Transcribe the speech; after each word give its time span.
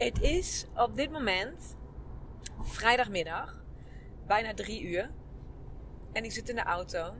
Het 0.00 0.20
is 0.20 0.66
op 0.76 0.96
dit 0.96 1.10
moment 1.10 1.76
vrijdagmiddag, 2.60 3.64
bijna 4.26 4.54
drie 4.54 4.82
uur. 4.82 5.10
En 6.12 6.24
ik 6.24 6.32
zit 6.32 6.48
in 6.48 6.54
de 6.54 6.62
auto, 6.62 7.14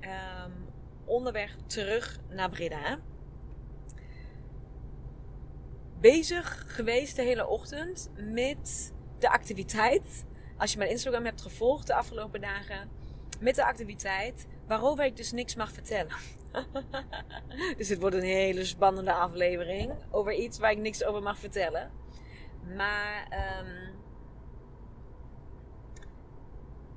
um, 0.00 0.68
onderweg 1.04 1.56
terug 1.66 2.18
naar 2.28 2.50
Breda. 2.50 2.98
Bezig 6.00 6.64
geweest 6.66 7.16
de 7.16 7.22
hele 7.22 7.46
ochtend 7.46 8.10
met 8.16 8.92
de 9.18 9.28
activiteit. 9.30 10.24
Als 10.56 10.72
je 10.72 10.78
mijn 10.78 10.90
Instagram 10.90 11.24
hebt 11.24 11.42
gevolgd 11.42 11.86
de 11.86 11.94
afgelopen 11.94 12.40
dagen, 12.40 12.90
met 13.40 13.54
de 13.54 13.64
activiteit 13.64 14.46
waarover 14.66 15.04
ik 15.04 15.16
dus 15.16 15.32
niks 15.32 15.54
mag 15.54 15.72
vertellen. 15.72 16.16
dus 17.78 17.88
het 17.88 18.00
wordt 18.00 18.16
een 18.16 18.22
hele 18.22 18.64
spannende 18.64 19.12
aflevering 19.12 19.92
over 20.10 20.34
iets 20.34 20.58
waar 20.58 20.70
ik 20.70 20.78
niks 20.78 21.04
over 21.04 21.22
mag 21.22 21.38
vertellen. 21.38 22.04
Maar 22.74 23.28
um, 23.60 23.94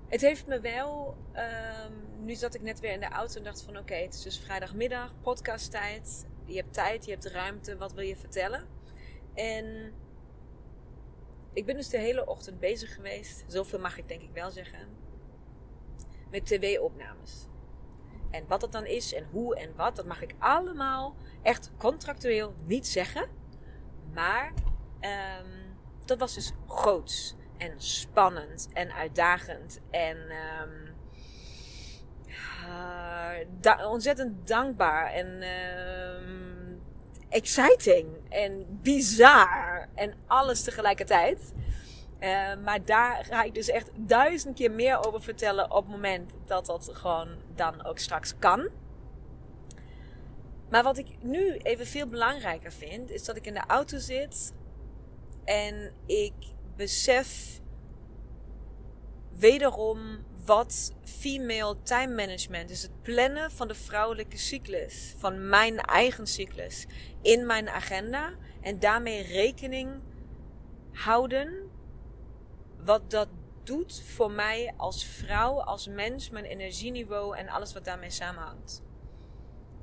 het 0.08 0.22
heeft 0.22 0.48
me 0.48 0.60
wel. 0.60 1.18
Um, 1.34 2.26
nu 2.26 2.36
zat 2.36 2.56
ik 2.56 2.62
net 2.62 2.80
weer 2.80 2.92
in 2.92 3.00
de 3.00 3.10
auto 3.10 3.38
en 3.38 3.44
dacht 3.44 3.62
van 3.62 3.78
oké, 3.78 3.94
het 3.94 4.14
is 4.14 4.22
dus 4.22 4.40
vrijdagmiddag, 4.40 5.14
podcasttijd. 5.22 6.28
Je 6.46 6.56
hebt 6.56 6.74
tijd, 6.74 7.06
je 7.06 7.12
hebt 7.12 7.26
ruimte, 7.26 7.78
wat 7.78 7.94
wil 7.94 8.04
je 8.04 8.16
vertellen? 8.16 8.68
En 9.34 9.94
ik 11.54 11.66
ben 11.66 11.76
dus 11.76 11.90
de 11.90 11.98
hele 11.98 12.28
ochtend 12.28 12.60
bezig 12.60 12.94
geweest. 12.94 13.44
Zoveel 13.48 13.80
mag 13.80 13.98
ik 13.98 14.08
denk 14.08 14.22
ik 14.22 14.32
wel 14.34 14.52
zeggen. 14.52 14.88
Met 16.32 16.46
tv-opnames. 16.46 17.48
En 18.32 18.48
wat 18.48 18.62
dat 18.62 18.72
dan 18.72 18.86
is 18.86 19.14
en 19.14 19.28
hoe 19.32 19.56
en 19.56 19.76
wat, 19.76 19.96
dat 19.96 20.06
mag 20.06 20.22
ik 20.22 20.36
allemaal 20.38 21.16
echt 21.42 21.72
contractueel 21.78 22.54
niet 22.66 22.88
zeggen. 22.88 23.30
Maar 24.14 24.54
um, 25.02 25.78
dat 26.06 26.20
was 26.20 26.34
dus 26.34 26.52
groots 26.68 27.36
en 27.58 27.74
spannend 27.78 28.68
en 28.74 28.92
uitdagend 28.92 29.80
en 29.92 30.18
uh, 32.28 33.46
da 33.60 33.90
ontzettend 33.90 34.48
dankbaar 34.48 35.12
en 35.12 35.44
um, 35.44 36.82
exciting 37.30 38.08
en 38.30 38.80
bizar 38.82 39.88
en 39.96 40.14
alles 40.28 40.64
tegelijkertijd. 40.64 41.54
Maar 42.64 42.86
daar 42.86 43.26
ga 43.26 43.44
ik 43.44 43.54
dus 43.54 43.70
echt 43.70 43.90
duizend 43.96 44.56
keer 44.56 44.72
meer 44.72 45.08
over 45.08 45.22
vertellen 45.22 45.72
op 45.72 45.84
het 45.84 45.92
moment 45.92 46.32
dat 46.46 46.66
dat 46.66 46.90
gewoon 46.94 47.30
dan 47.56 47.86
ook 47.86 47.98
straks 47.98 48.38
kan. 48.40 48.70
Maar 50.70 50.84
wat 50.84 50.98
ik 50.98 51.08
nu 51.22 51.58
even 51.58 51.86
veel 51.86 52.08
belangrijker 52.08 52.72
vind, 52.72 53.10
is 53.12 53.24
dat 53.24 53.36
ik 53.36 53.46
in 53.46 53.54
de 53.54 53.64
auto 53.68 53.98
zit 53.98 54.54
en 55.44 55.94
ik 56.06 56.34
besef 56.76 57.60
wederom 59.34 60.28
wat 60.46 60.94
female 61.04 61.82
time 61.84 62.16
management, 62.16 62.68
dus 62.68 62.82
het 62.82 63.02
plannen 63.02 63.52
van 63.52 63.68
de 63.68 63.76
vrouwelijke 63.76 64.38
cyclus, 64.38 65.14
van 65.18 65.50
mijn 65.50 65.78
eigen 65.78 66.28
cyclus, 66.28 66.86
in 67.22 67.46
mijn 67.46 67.70
agenda 67.70 68.34
en 68.62 68.80
daarmee 68.80 69.22
rekening 69.22 70.02
houden. 70.92 71.70
Wat 72.86 73.12
dat 73.12 73.28
doet 73.64 74.02
voor 74.02 74.32
mij 74.32 74.74
als 74.78 75.06
vrouw, 75.06 75.62
als 75.62 75.88
mens, 75.88 76.30
mijn 76.30 76.46
energieniveau 76.46 77.38
en 77.38 77.50
alles 77.50 77.74
wat 77.74 77.86
daarmee 77.86 78.12
samenhangt. 78.12 78.84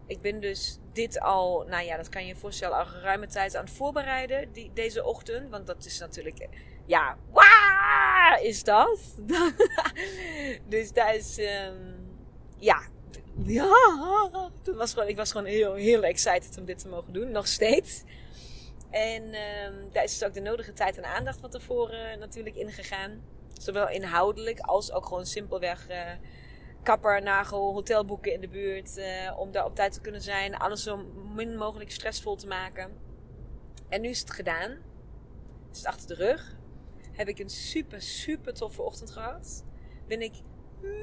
Ik 0.06 0.20
ben 0.20 0.40
dus 0.40 0.78
dit 0.92 1.20
al, 1.20 1.64
nou 1.68 1.84
ja, 1.84 1.96
dat 1.96 2.08
kan 2.08 2.22
je 2.22 2.28
je 2.28 2.36
voorstellen, 2.36 2.78
al 2.78 2.84
geruime 2.84 3.26
tijd 3.26 3.56
aan 3.56 3.64
het 3.64 3.74
voorbereiden 3.74 4.52
die, 4.52 4.70
deze 4.74 5.04
ochtend. 5.04 5.50
Want 5.50 5.66
dat 5.66 5.84
is 5.84 5.98
natuurlijk, 5.98 6.48
ja, 6.86 7.16
waar 7.32 8.38
is 8.42 8.64
dat? 8.64 8.98
dus 10.68 10.92
daar 10.92 11.14
is, 11.14 11.38
um, 11.38 12.16
ja, 12.58 12.82
ja, 13.44 13.72
dat 14.62 14.74
was 14.74 14.92
gewoon, 14.92 15.08
ik 15.08 15.16
was 15.16 15.30
gewoon 15.30 15.46
heel, 15.46 15.74
heel 15.74 16.02
excited 16.02 16.58
om 16.58 16.64
dit 16.64 16.78
te 16.78 16.88
mogen 16.88 17.12
doen, 17.12 17.30
nog 17.30 17.46
steeds. 17.46 18.02
En 18.90 19.22
um, 19.22 19.88
daar 19.92 20.04
is 20.04 20.18
dus 20.18 20.28
ook 20.28 20.34
de 20.34 20.40
nodige 20.40 20.72
tijd 20.72 20.96
en 20.96 21.04
aandacht 21.04 21.38
van 21.40 21.50
tevoren 21.50 22.18
natuurlijk 22.18 22.56
ingegaan. 22.56 23.22
Zowel 23.52 23.88
inhoudelijk 23.88 24.58
als 24.58 24.92
ook 24.92 25.06
gewoon 25.06 25.26
simpelweg... 25.26 25.90
Uh, 25.90 26.10
kapper, 26.86 27.22
nagel, 27.22 27.72
hotelboeken 27.72 28.32
in 28.32 28.40
de 28.40 28.48
buurt. 28.48 28.96
Uh, 28.98 29.38
om 29.38 29.52
daar 29.52 29.64
op 29.64 29.74
tijd 29.74 29.92
te 29.92 30.00
kunnen 30.00 30.22
zijn. 30.22 30.56
Alles 30.56 30.82
zo 30.82 30.96
min 31.34 31.56
mogelijk 31.56 31.90
stressvol 31.90 32.36
te 32.36 32.46
maken. 32.46 32.92
En 33.88 34.00
nu 34.00 34.08
is 34.08 34.20
het 34.20 34.30
gedaan. 34.30 34.78
Is 35.72 35.84
achter 35.84 36.06
de 36.06 36.14
rug. 36.14 36.56
Heb 37.12 37.28
ik 37.28 37.38
een 37.38 37.50
super, 37.50 38.02
super 38.02 38.54
toffe 38.54 38.82
ochtend 38.82 39.10
gehad. 39.10 39.64
Ben 40.06 40.22
ik 40.22 40.34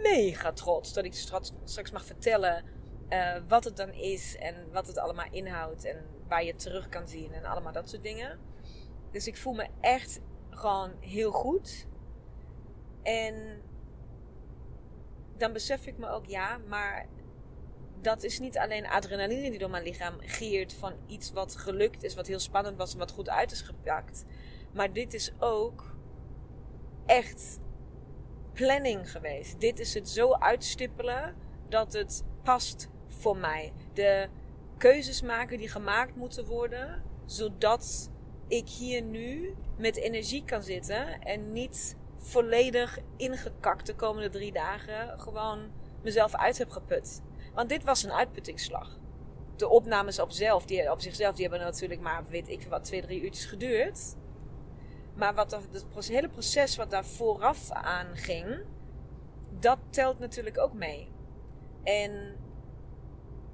mega 0.01 0.51
trots 0.51 0.93
dat 0.93 1.05
ik 1.05 1.13
straks, 1.13 1.91
mag 1.91 2.05
vertellen 2.05 2.63
uh, 3.09 3.35
wat 3.47 3.63
het 3.63 3.77
dan 3.77 3.91
is. 3.93 4.35
En 4.35 4.55
wat 4.71 4.87
het 4.87 4.97
allemaal 4.97 5.31
inhoudt. 5.31 5.85
En 5.85 6.05
waar 6.27 6.43
je 6.43 6.51
het 6.51 6.59
terug 6.59 6.89
kan 6.89 7.07
zien. 7.07 7.33
En 7.33 7.45
allemaal 7.45 7.73
dat 7.73 7.89
soort 7.89 8.03
dingen. 8.03 8.39
Dus 9.11 9.27
ik 9.27 9.37
voel 9.37 9.53
me 9.53 9.67
echt 9.81 10.19
gewoon 10.49 10.91
heel 10.99 11.31
goed. 11.31 11.87
En 13.01 13.61
dan 15.37 15.53
besef 15.53 15.85
ik 15.85 15.97
me 15.97 16.07
ook, 16.07 16.25
ja, 16.25 16.57
maar 16.67 17.07
dat 18.01 18.23
is 18.23 18.39
niet 18.39 18.57
alleen 18.57 18.87
adrenaline 18.87 19.49
die 19.49 19.59
door 19.59 19.69
mijn 19.69 19.83
lichaam 19.83 20.15
giert 20.19 20.73
van 20.73 20.93
iets 21.07 21.31
wat 21.31 21.55
gelukt 21.55 22.03
is, 22.03 22.15
wat 22.15 22.27
heel 22.27 22.39
spannend 22.39 22.77
was 22.77 22.93
en 22.93 22.99
wat 22.99 23.11
goed 23.11 23.29
uit 23.29 23.51
is 23.51 23.61
gepakt. 23.61 24.25
Maar 24.73 24.93
dit 24.93 25.13
is 25.13 25.31
ook 25.39 25.95
echt 27.05 27.59
planning 28.53 29.11
geweest. 29.11 29.59
Dit 29.59 29.79
is 29.79 29.93
het 29.93 30.09
zo 30.09 30.33
uitstippelen 30.33 31.35
dat 31.69 31.93
het 31.93 32.23
past 32.43 32.89
voor 33.07 33.37
mij. 33.37 33.73
De 33.93 34.29
keuzes 34.77 35.21
maken 35.21 35.57
die 35.57 35.69
gemaakt 35.69 36.15
moeten 36.15 36.45
worden, 36.45 37.03
zodat 37.25 38.11
ik 38.47 38.69
hier 38.69 39.01
nu 39.01 39.55
met 39.77 39.97
energie 39.97 40.43
kan 40.45 40.63
zitten 40.63 41.21
en 41.21 41.51
niet 41.51 41.97
volledig 42.23 42.99
ingekakt 43.17 43.85
de 43.85 43.95
komende 43.95 44.29
drie 44.29 44.51
dagen 44.51 45.19
gewoon 45.19 45.71
mezelf 46.01 46.35
uit 46.35 46.57
heb 46.57 46.69
geput. 46.69 47.21
Want 47.53 47.69
dit 47.69 47.83
was 47.83 48.03
een 48.03 48.11
uitputtingsslag. 48.11 48.99
De 49.55 49.67
opnames 49.67 50.19
op, 50.19 50.31
zelf, 50.31 50.65
die, 50.65 50.91
op 50.91 51.01
zichzelf 51.01 51.35
die 51.35 51.47
hebben 51.47 51.65
natuurlijk 51.65 52.01
maar, 52.01 52.23
weet 52.29 52.49
ik 52.49 52.67
wat, 52.69 52.83
twee, 52.83 53.01
drie 53.01 53.21
uurtjes 53.21 53.45
geduurd. 53.45 54.15
Maar 55.15 55.33
wat 55.33 55.51
het 55.93 56.07
hele 56.07 56.29
proces 56.29 56.75
wat 56.75 56.91
daar 56.91 57.05
vooraf 57.05 57.71
aan 57.71 58.17
ging, 58.17 58.65
dat 59.59 59.77
telt 59.89 60.19
natuurlijk 60.19 60.57
ook 60.59 60.73
mee. 60.73 61.11
En 61.83 62.35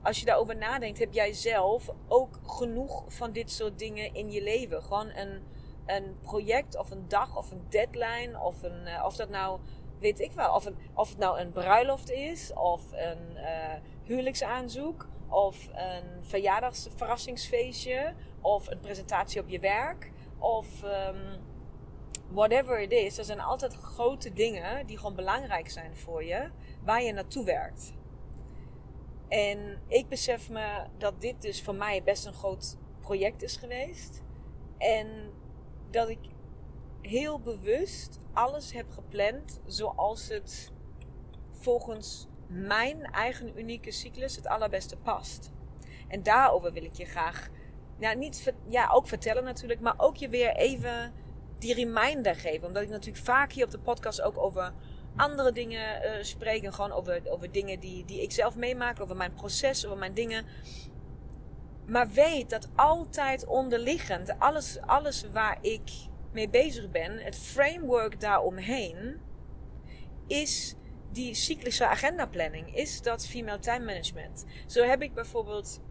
als 0.02 0.20
je 0.20 0.26
daarover 0.26 0.58
nadenkt, 0.58 1.00
heb 1.00 1.14
jij 1.14 1.34
zelf 1.34 1.90
ook 2.08 2.40
genoeg 2.46 3.04
van 3.08 3.32
dit 3.32 3.52
soort 3.52 3.80
dingen 3.80 4.14
in 4.14 4.32
je 4.32 4.44
leven. 4.44 4.84
Gewoon 4.84 5.10
een 5.10 5.42
een 5.90 6.18
project 6.22 6.78
of 6.78 6.92
een 6.92 7.08
dag 7.08 7.38
of 7.38 7.52
een 7.52 7.66
deadline 7.70 8.40
of, 8.40 8.64
een, 8.64 8.88
uh, 8.88 9.04
of 9.06 9.16
dat 9.16 9.30
nou, 9.30 9.60
weet 10.00 10.20
ik 10.20 10.32
wel, 10.32 10.54
of, 10.54 10.66
een, 10.66 10.76
of 10.94 11.10
het 11.10 11.18
nou 11.18 11.40
een 11.40 11.52
bruiloft 11.52 12.12
is 12.12 12.54
of 12.54 12.82
een 12.92 13.32
uh, 13.36 13.74
huwelijksaanzoek 14.04 15.08
of 15.28 15.68
een 15.74 16.26
verjaardagsverrassingsfeestje 16.26 18.14
of 18.42 18.68
een 18.68 18.80
presentatie 18.80 19.42
op 19.42 19.50
je 19.50 19.60
werk 19.60 20.12
of 20.38 20.84
um, 20.84 21.48
whatever 22.32 22.82
it 22.82 22.92
is, 22.92 23.18
er 23.18 23.26
zijn 23.26 23.40
altijd 23.40 23.74
grote 23.76 24.34
dingen 24.34 24.86
die 24.86 24.98
gewoon 24.98 25.16
belangrijk 25.16 25.70
zijn 25.70 25.96
voor 25.96 26.24
je, 26.24 26.50
waar 26.84 27.04
je 27.04 27.14
naartoe 27.14 27.46
werkt. 27.46 27.94
En 29.28 29.82
ik 29.88 30.10
besef 30.10 30.50
me 30.50 30.84
dat 30.98 31.22
dit 31.22 31.42
dus 31.42 31.64
voor 31.64 31.76
mij 31.76 32.04
best 32.04 32.26
een 32.26 32.34
groot 32.34 32.78
project 33.00 33.42
is 33.44 33.58
geweest. 33.58 34.24
En 34.78 35.08
dat 35.92 36.10
ik 36.10 36.20
heel 37.02 37.40
bewust 37.40 38.20
alles 38.34 38.74
heb 38.74 38.92
gepland 38.92 39.62
zoals 39.66 40.30
het 40.30 40.72
volgens 41.52 42.28
mijn 42.48 43.04
eigen 43.04 43.60
unieke 43.60 43.92
cyclus 43.92 44.36
het 44.36 44.48
allerbeste 44.48 44.98
past. 44.98 45.52
En 46.08 46.24
daarover 46.24 46.74
wil 46.74 46.84
ik 46.84 46.94
je 46.94 47.06
graag, 47.06 47.50
ja, 48.00 48.14
niet, 48.14 48.54
ja, 48.68 48.90
ook 48.94 49.08
vertellen 49.08 49.44
natuurlijk, 49.44 49.80
maar 49.80 49.94
ook 49.98 50.16
je 50.16 50.30
weer 50.30 50.56
even 50.56 51.14
die 51.60 51.74
reminder 51.74 52.36
geven. 52.36 52.68
Omdat 52.68 52.84
ik 52.84 52.90
natuurlijk 52.90 53.26
vaak 53.26 53.52
hier 53.52 53.66
op 53.66 53.72
de 53.72 53.80
podcast 53.80 54.22
ook 54.22 54.38
over 54.38 54.74
andere 55.16 55.52
dingen 55.52 56.06
uh, 56.06 56.24
spreek. 56.24 56.64
En 56.64 56.74
gewoon 56.74 56.92
over, 56.92 57.22
over 57.26 57.52
dingen 57.52 57.80
die, 57.80 58.06
die 58.06 58.22
ik 58.22 58.32
zelf 58.32 58.56
meemaak, 58.56 59.02
over 59.02 59.16
mijn 59.16 59.34
proces, 59.34 59.86
over 59.86 59.98
mijn 59.98 60.14
dingen. 60.14 60.46
Maar 61.90 62.10
weet 62.10 62.50
dat 62.50 62.70
altijd 62.76 63.46
onderliggend, 63.46 64.40
alles, 64.40 64.82
alles 64.82 65.26
waar 65.32 65.58
ik 65.62 65.92
mee 66.32 66.50
bezig 66.50 66.92
ben, 66.92 67.18
het 67.18 67.38
framework 67.38 68.20
daaromheen, 68.20 69.20
is 70.28 70.76
die 71.12 71.34
cyclische 71.34 71.88
agendaplanning, 71.88 72.76
is 72.76 73.02
dat 73.02 73.28
female 73.28 73.60
time 73.60 73.86
management. 73.86 74.46
Zo 74.68 74.84
heb 74.84 75.02
ik 75.02 75.14
bijvoorbeeld 75.14 75.82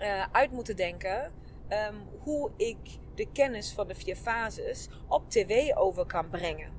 uh, 0.00 0.26
uit 0.32 0.50
moeten 0.50 0.76
denken 0.76 1.32
um, 1.68 2.08
hoe 2.18 2.50
ik 2.56 2.78
de 3.14 3.32
kennis 3.32 3.72
van 3.72 3.88
de 3.88 3.94
vier 3.94 4.16
fases 4.16 4.88
op 5.08 5.30
tv 5.30 5.74
over 5.74 6.06
kan 6.06 6.28
brengen. 6.28 6.72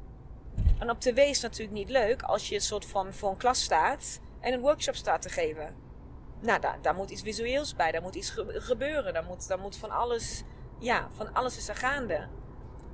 En 0.80 0.90
op 0.90 1.00
tv 1.00 1.18
is 1.18 1.42
natuurlijk 1.42 1.78
niet 1.78 1.90
leuk 1.90 2.22
als 2.22 2.50
je 2.50 2.56
een 2.56 2.62
soort 2.62 2.86
van 2.86 3.14
voor 3.14 3.30
een 3.30 3.38
klas 3.38 3.64
staat 3.64 4.20
en 4.40 4.54
een 4.54 4.62
workshop 4.62 4.96
staat 4.96 5.22
te 5.22 5.30
geven. 5.30 5.83
Nou, 6.44 6.60
daar, 6.60 6.78
daar 6.82 6.96
moet 6.96 7.10
iets 7.10 7.22
visueels 7.22 7.76
bij, 7.76 7.92
daar 7.92 8.02
moet 8.02 8.16
iets 8.16 8.36
gebeuren, 8.48 9.14
daar 9.14 9.24
moet, 9.24 9.48
daar 9.48 9.60
moet 9.60 9.78
van 9.78 9.90
alles, 9.92 10.44
ja, 10.80 11.08
van 11.12 11.34
alles 11.34 11.58
is 11.58 11.70
er 11.70 11.76
gaande. 11.76 12.28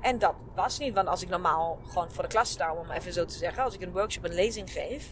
En 0.01 0.19
dat 0.19 0.36
was 0.56 0.80
niet, 0.80 0.94
want 0.94 1.07
als 1.07 1.22
ik 1.22 1.30
normaal 1.30 1.80
gewoon 1.88 2.12
voor 2.12 2.24
de 2.24 2.30
klas 2.30 2.50
sta, 2.50 2.74
om 2.74 2.92
even 2.92 3.13
zo 3.13 3.25
te 3.25 3.38
zeggen, 3.38 3.63
als 3.63 3.74
ik 3.74 3.81
een 3.81 3.92
workshop, 3.92 4.24
een 4.24 4.34
lezing 4.34 4.72
geef, 4.72 5.10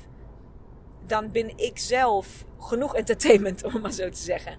dan 1.05 1.31
ben 1.31 1.57
ik 1.57 1.77
zelf 1.77 2.45
genoeg 2.59 2.95
entertainment, 2.95 3.63
om 3.73 3.81
maar 3.81 3.91
zo 3.91 4.09
te 4.09 4.21
zeggen. 4.21 4.57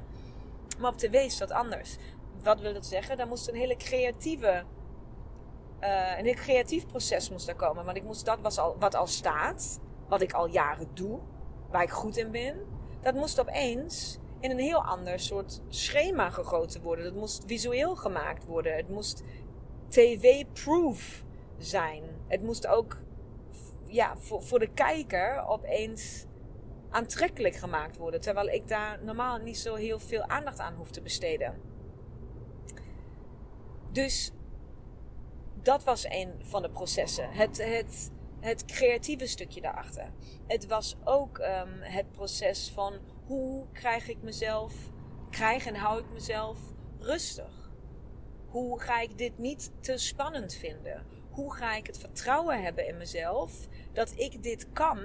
Maar 0.79 0.91
op 0.91 0.99
tv 0.99 1.13
is 1.13 1.39
dat 1.39 1.51
anders. 1.51 1.97
Wat 2.43 2.61
wil 2.61 2.73
dat 2.73 2.87
zeggen? 2.87 3.17
Daar 3.17 3.27
moest 3.27 3.49
een 3.49 3.55
hele 3.55 3.77
creatieve, 3.77 4.65
uh, 5.81 6.19
een 6.19 6.25
heel 6.25 6.35
creatief 6.35 6.87
proces 6.87 7.31
moest 7.31 7.49
er 7.49 7.55
komen. 7.55 7.85
Want 7.85 7.97
ik 7.97 8.05
moest 8.05 8.25
dat 8.25 8.39
was 8.41 8.59
al, 8.59 8.77
wat 8.79 8.95
al 8.95 9.07
staat, 9.07 9.81
wat 10.09 10.21
ik 10.21 10.33
al 10.33 10.47
jaren 10.47 10.89
doe, 10.95 11.19
waar 11.71 11.83
ik 11.83 11.91
goed 11.91 12.17
in 12.17 12.31
ben, 12.31 12.78
dat 13.01 13.15
moest 13.15 13.41
opeens 13.41 14.19
in 14.41 14.51
een 14.51 14.59
heel 14.59 14.85
ander 14.85 15.21
soort 15.21 15.61
schema 15.69 16.31
gegoten 16.31 16.83
worden. 16.83 17.05
Dat 17.05 17.15
moest 17.15 17.45
visueel 17.47 17.97
gemaakt 17.97 18.45
worden. 18.45 18.77
Het 18.77 18.89
moest 18.89 19.23
tv-proof 19.89 21.25
zijn. 21.59 22.03
Het 22.27 22.43
moest 22.43 22.67
ook 22.67 22.97
ja, 23.85 24.17
voor, 24.17 24.43
voor 24.43 24.59
de 24.59 24.71
kijker 24.73 25.45
opeens 25.47 26.27
aantrekkelijk 26.91 27.55
gemaakt 27.55 27.97
worden. 27.97 28.21
Terwijl 28.21 28.49
ik 28.49 28.69
daar 28.69 29.05
normaal 29.05 29.39
niet 29.39 29.59
zo 29.59 29.75
heel 29.75 29.99
veel 29.99 30.23
aandacht 30.23 30.59
aan 30.59 30.75
hoef 30.75 30.91
te 30.91 31.01
besteden. 31.01 31.61
Dus 33.93 34.33
dat 35.63 35.85
was 35.85 36.05
een 36.05 36.33
van 36.43 36.63
de 36.63 36.71
processen. 36.71 37.31
Het, 37.31 37.65
het, 37.65 38.11
het 38.41 38.65
creatieve 38.65 39.27
stukje 39.27 39.61
daarachter. 39.61 40.13
Het 40.47 40.67
was 40.67 40.97
ook 41.05 41.39
um, 41.39 41.81
het 41.81 42.13
proces 42.13 42.71
van 42.75 42.95
hoe 43.25 43.67
krijg 43.73 44.09
ik 44.09 44.23
mezelf, 44.23 44.75
krijg 45.31 45.67
en 45.67 45.75
hou 45.75 46.01
ik 46.01 46.11
mezelf 46.13 46.59
rustig. 46.99 47.71
Hoe 48.47 48.81
ga 48.81 49.01
ik 49.01 49.19
dit 49.19 49.39
niet 49.39 49.73
te 49.81 49.97
spannend 49.97 50.55
vinden? 50.55 51.07
Hoe 51.31 51.55
ga 51.55 51.77
ik 51.77 51.87
het 51.87 51.99
vertrouwen 51.99 52.63
hebben 52.63 52.89
in 52.89 52.97
mezelf 52.97 53.69
dat 53.93 54.13
ik 54.17 54.43
dit 54.43 54.73
kan 54.73 54.99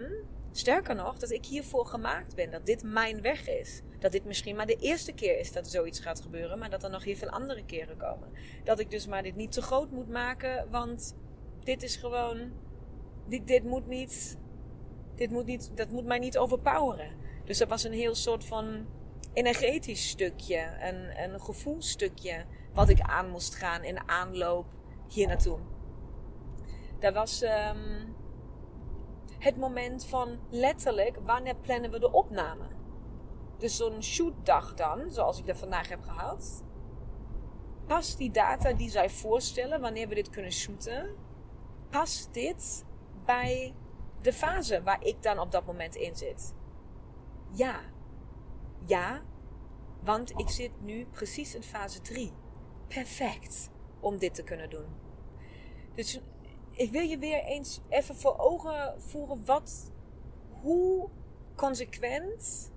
Sterker 0.56 0.96
nog, 0.96 1.18
dat 1.18 1.32
ik 1.32 1.46
hiervoor 1.46 1.86
gemaakt 1.86 2.36
ben. 2.36 2.52
Dat 2.52 2.66
dit 2.66 2.84
mijn 2.84 3.22
weg 3.22 3.48
is. 3.48 3.82
Dat 4.00 4.12
dit 4.12 4.26
misschien 4.26 4.56
maar 4.56 4.66
de 4.66 4.76
eerste 4.76 5.14
keer 5.14 5.40
is 5.40 5.52
dat 5.52 5.68
zoiets 5.68 6.00
gaat 6.00 6.22
gebeuren. 6.22 6.60
Maar 6.60 6.70
dat 6.70 6.84
er 6.84 6.90
nog 6.90 7.04
heel 7.04 7.16
veel 7.16 7.30
andere 7.30 7.66
keren 7.66 7.98
komen. 7.98 8.30
Dat 8.64 8.80
ik 8.80 8.92
dus 8.92 9.08
maar 9.08 9.24
dit 9.24 9.36
niet 9.36 9.52
te 9.52 9.62
groot 9.62 9.92
moet 9.92 10.10
maken. 10.10 10.68
Want 10.72 11.16
dit 11.64 11.84
is 11.84 11.96
gewoon. 11.96 12.52
Dit, 13.26 13.48
dit 13.48 13.64
moet 13.64 13.88
niet. 13.88 14.38
Dit 15.16 15.32
moet 15.32 15.46
niet. 15.46 15.72
Dat 15.76 15.90
moet 15.90 16.06
mij 16.06 16.20
niet 16.20 16.38
overpoweren. 16.38 17.12
Dus 17.46 17.58
dat 17.58 17.70
was 17.70 17.84
een 17.84 17.94
heel 17.94 18.16
soort 18.16 18.46
van 18.46 18.86
energetisch 19.34 20.10
stukje. 20.10 20.78
Een, 20.82 21.24
een 21.24 21.42
gevoelstukje. 21.42 22.46
Wat 22.74 22.90
ik 22.90 23.00
aan 23.00 23.30
moest 23.30 23.56
gaan 23.56 23.84
in 23.84 24.10
aanloop 24.10 24.66
hier 25.08 25.28
naartoe. 25.28 25.60
Dat 27.00 27.14
was. 27.14 27.44
Um, 27.44 28.14
het 29.44 29.58
moment 29.58 30.06
van 30.06 30.40
letterlijk 30.50 31.18
wanneer 31.26 31.56
plannen 31.56 31.92
we 31.92 32.00
de 32.00 32.12
opname. 32.12 32.66
Dus 33.58 33.76
zo'n 33.76 34.04
shootdag 34.04 34.74
dan, 34.74 35.12
zoals 35.12 35.40
ik 35.40 35.46
dat 35.46 35.58
vandaag 35.58 35.90
heb 35.90 36.02
gehad. 36.02 36.64
Past 37.88 38.18
die 38.18 38.32
data 38.32 38.74
die 38.74 38.90
zij 38.90 39.10
voorstellen 39.10 39.82
wanneer 39.82 40.08
we 40.08 40.16
dit 40.16 40.30
kunnen 40.30 40.52
shooten, 40.52 41.16
past 41.90 42.34
dit 42.34 42.86
bij 43.26 43.74
de 44.22 44.34
fase 44.34 44.84
waar 44.84 45.04
ik 45.04 45.24
dan 45.24 45.40
op 45.40 45.52
dat 45.52 45.66
moment 45.66 45.96
in 45.96 46.16
zit? 46.16 46.56
Ja. 47.52 47.80
Ja, 48.86 49.22
want 50.04 50.40
ik 50.40 50.50
zit 50.50 50.72
nu 50.82 51.06
precies 51.06 51.56
in 51.56 51.64
fase 51.64 52.02
3. 52.02 52.32
Perfect 52.88 53.70
om 54.00 54.18
dit 54.18 54.36
te 54.36 54.44
kunnen 54.44 54.70
doen. 54.70 54.88
Dus 55.96 56.20
ik 56.72 56.92
wil 56.92 57.02
je 57.02 57.18
weer 57.18 57.44
eens 57.44 57.82
even 57.90 58.16
voor 58.16 58.38
ogen 58.38 59.02
voeren 59.02 59.46
wat, 59.46 59.92
hoe 60.50 61.10
consequent 61.56 62.72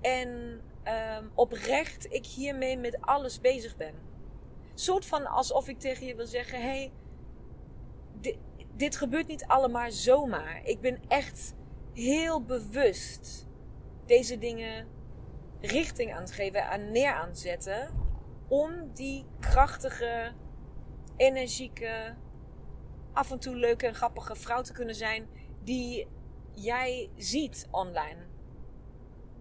en 0.00 0.28
um, 1.18 1.30
oprecht 1.34 2.12
ik 2.12 2.26
hiermee 2.26 2.78
met 2.78 3.00
alles 3.00 3.40
bezig 3.40 3.76
ben. 3.76 3.94
Soort 4.74 5.06
van 5.06 5.26
alsof 5.26 5.68
ik 5.68 5.78
tegen 5.78 6.06
je 6.06 6.14
wil 6.14 6.26
zeggen: 6.26 6.62
hey, 6.62 6.92
dit, 8.76 8.96
gebeurt 8.96 9.26
niet 9.26 9.44
allemaal 9.46 9.90
zomaar. 9.90 10.60
Ik 10.64 10.80
ben 10.80 11.00
echt 11.08 11.54
heel 11.92 12.42
bewust 12.42 13.46
deze 14.06 14.38
dingen 14.38 14.86
richting 15.60 16.14
aan 16.14 16.20
het 16.20 16.32
geven, 16.32 16.68
aan 16.68 16.92
neer 16.92 17.12
aan 17.12 17.28
het 17.28 17.38
zetten. 17.38 17.88
Om 18.48 18.90
die 18.94 19.24
krachtige, 19.40 20.32
energieke, 21.16 22.14
af 23.12 23.30
en 23.30 23.38
toe 23.38 23.56
leuke 23.56 23.86
en 23.86 23.94
grappige 23.94 24.36
vrouw 24.36 24.62
te 24.62 24.72
kunnen 24.72 24.94
zijn 24.94 25.28
die 25.62 26.06
jij 26.50 27.10
ziet 27.16 27.68
online. 27.70 28.26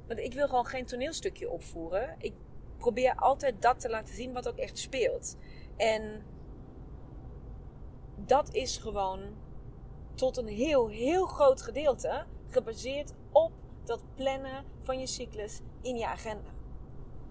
Want 0.07 0.19
ik 0.19 0.33
wil 0.33 0.47
gewoon 0.47 0.65
geen 0.65 0.85
toneelstukje 0.85 1.49
opvoeren. 1.49 2.15
Ik 2.17 2.33
probeer 2.77 3.15
altijd 3.15 3.61
dat 3.61 3.79
te 3.79 3.89
laten 3.89 4.15
zien 4.15 4.33
wat 4.33 4.47
ook 4.47 4.57
echt 4.57 4.77
speelt. 4.77 5.37
En 5.77 6.23
dat 8.25 8.53
is 8.53 8.77
gewoon 8.77 9.21
tot 10.15 10.37
een 10.37 10.47
heel, 10.47 10.87
heel 10.87 11.25
groot 11.25 11.61
gedeelte 11.61 12.25
gebaseerd 12.47 13.13
op 13.31 13.51
dat 13.83 14.03
plannen 14.15 14.65
van 14.79 14.99
je 14.99 15.07
cyclus 15.07 15.61
in 15.81 15.97
je 15.97 16.07
agenda. 16.07 16.49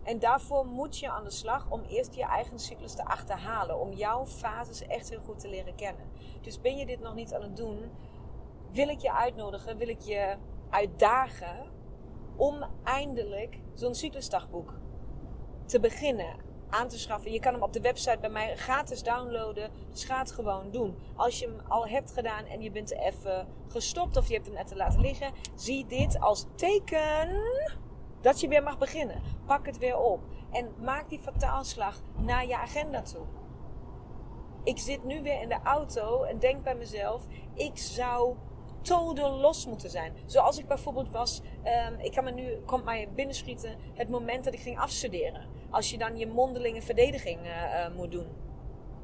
En 0.03 0.19
daarvoor 0.19 0.67
moet 0.67 0.99
je 0.99 1.11
aan 1.11 1.25
de 1.25 1.31
slag 1.31 1.71
om 1.71 1.83
eerst 1.83 2.15
je 2.15 2.25
eigen 2.25 2.59
cyclus 2.59 2.95
te 2.95 3.05
achterhalen. 3.05 3.81
Om 3.81 3.93
jouw 3.93 4.27
fases 4.27 4.87
echt 4.87 5.11
heel 5.11 5.21
goed 5.21 5.39
te 5.39 5.49
leren 5.49 5.75
kennen. 5.75 6.11
Dus 6.41 6.61
ben 6.61 6.77
je 6.77 6.87
dit 6.87 7.01
nog 7.01 7.15
niet 7.15 7.35
aan 7.35 7.43
het 7.43 7.57
doen, 7.57 7.91
wil 8.71 8.89
ik 8.89 9.01
je 9.01 9.13
uitnodigen, 9.13 9.77
wil 9.77 9.89
ik 9.89 10.01
je 10.01 10.37
uitdagen 10.71 11.71
om 12.37 12.65
eindelijk 12.85 13.59
zo'n 13.75 13.95
cyclusdagboek 13.95 14.79
te 15.67 15.81
beginnen 15.81 16.37
aan 16.73 16.88
te 16.88 16.99
schaffen. 16.99 17.33
Je 17.33 17.41
kan 17.41 17.52
hem 17.52 17.62
op 17.62 17.73
de 17.73 17.81
website 17.81 18.19
bij 18.21 18.31
mij 18.31 18.57
gratis 18.57 19.02
downloaden. 19.02 19.71
Dus 19.91 20.05
ga 20.05 20.19
het 20.19 20.33
gewoon 20.33 20.71
doen. 20.71 20.97
Als 21.17 21.38
je 21.38 21.47
hem 21.47 21.61
al 21.69 21.87
hebt 21.87 22.12
gedaan 22.12 22.45
en 22.45 22.62
je 22.62 22.71
bent 22.71 22.93
even 22.93 23.49
gestopt 23.69 24.17
of 24.17 24.29
je 24.29 24.35
hebt 24.35 24.47
hem 24.47 24.55
net 24.55 24.67
te 24.67 24.76
laten 24.76 25.00
liggen, 25.00 25.33
zie 25.55 25.87
dit 25.87 26.21
als 26.21 26.47
teken 26.55 27.41
dat 28.21 28.41
je 28.41 28.49
weer 28.49 28.62
mag 28.62 28.79
beginnen. 28.79 29.23
Pak 29.47 29.67
het 29.67 29.79
weer 29.79 29.99
op. 29.99 30.21
En 30.50 30.73
maak 30.81 31.09
die 31.09 31.21
vertaalslag 31.21 32.00
naar 32.17 32.47
je 32.47 32.57
agenda 32.57 33.02
toe. 33.02 33.25
Ik 34.64 34.79
zit 34.79 35.05
nu 35.05 35.23
weer 35.23 35.43
in 35.43 35.49
de 35.49 35.61
auto 35.64 36.23
en 36.23 36.38
denk 36.38 36.62
bij 36.62 36.75
mezelf: 36.75 37.26
ik 37.55 37.79
zou 37.79 38.37
totaal 38.83 39.37
los 39.37 39.67
moeten 39.67 39.91
zijn. 39.91 40.12
Zoals 40.26 40.59
ik 40.59 40.67
bijvoorbeeld 40.67 41.11
was, 41.11 41.43
um, 41.88 41.99
ik 41.99 42.12
kan 42.12 42.25
me 42.25 42.31
nu, 42.31 42.57
komt 42.67 42.85
mij 42.85 43.09
binnenschieten, 43.14 43.76
het 43.95 44.09
moment 44.09 44.45
dat 44.45 44.55
ik 44.55 44.61
ging 44.61 44.79
afstuderen. 44.79 45.47
Als 45.73 45.91
je 45.91 45.99
dan 45.99 46.17
je 46.17 46.26
mondelinge 46.26 46.83
verdediging 46.83 47.41
uh, 47.41 47.47
uh, 47.47 47.97
moet 47.97 48.11
doen. 48.11 48.26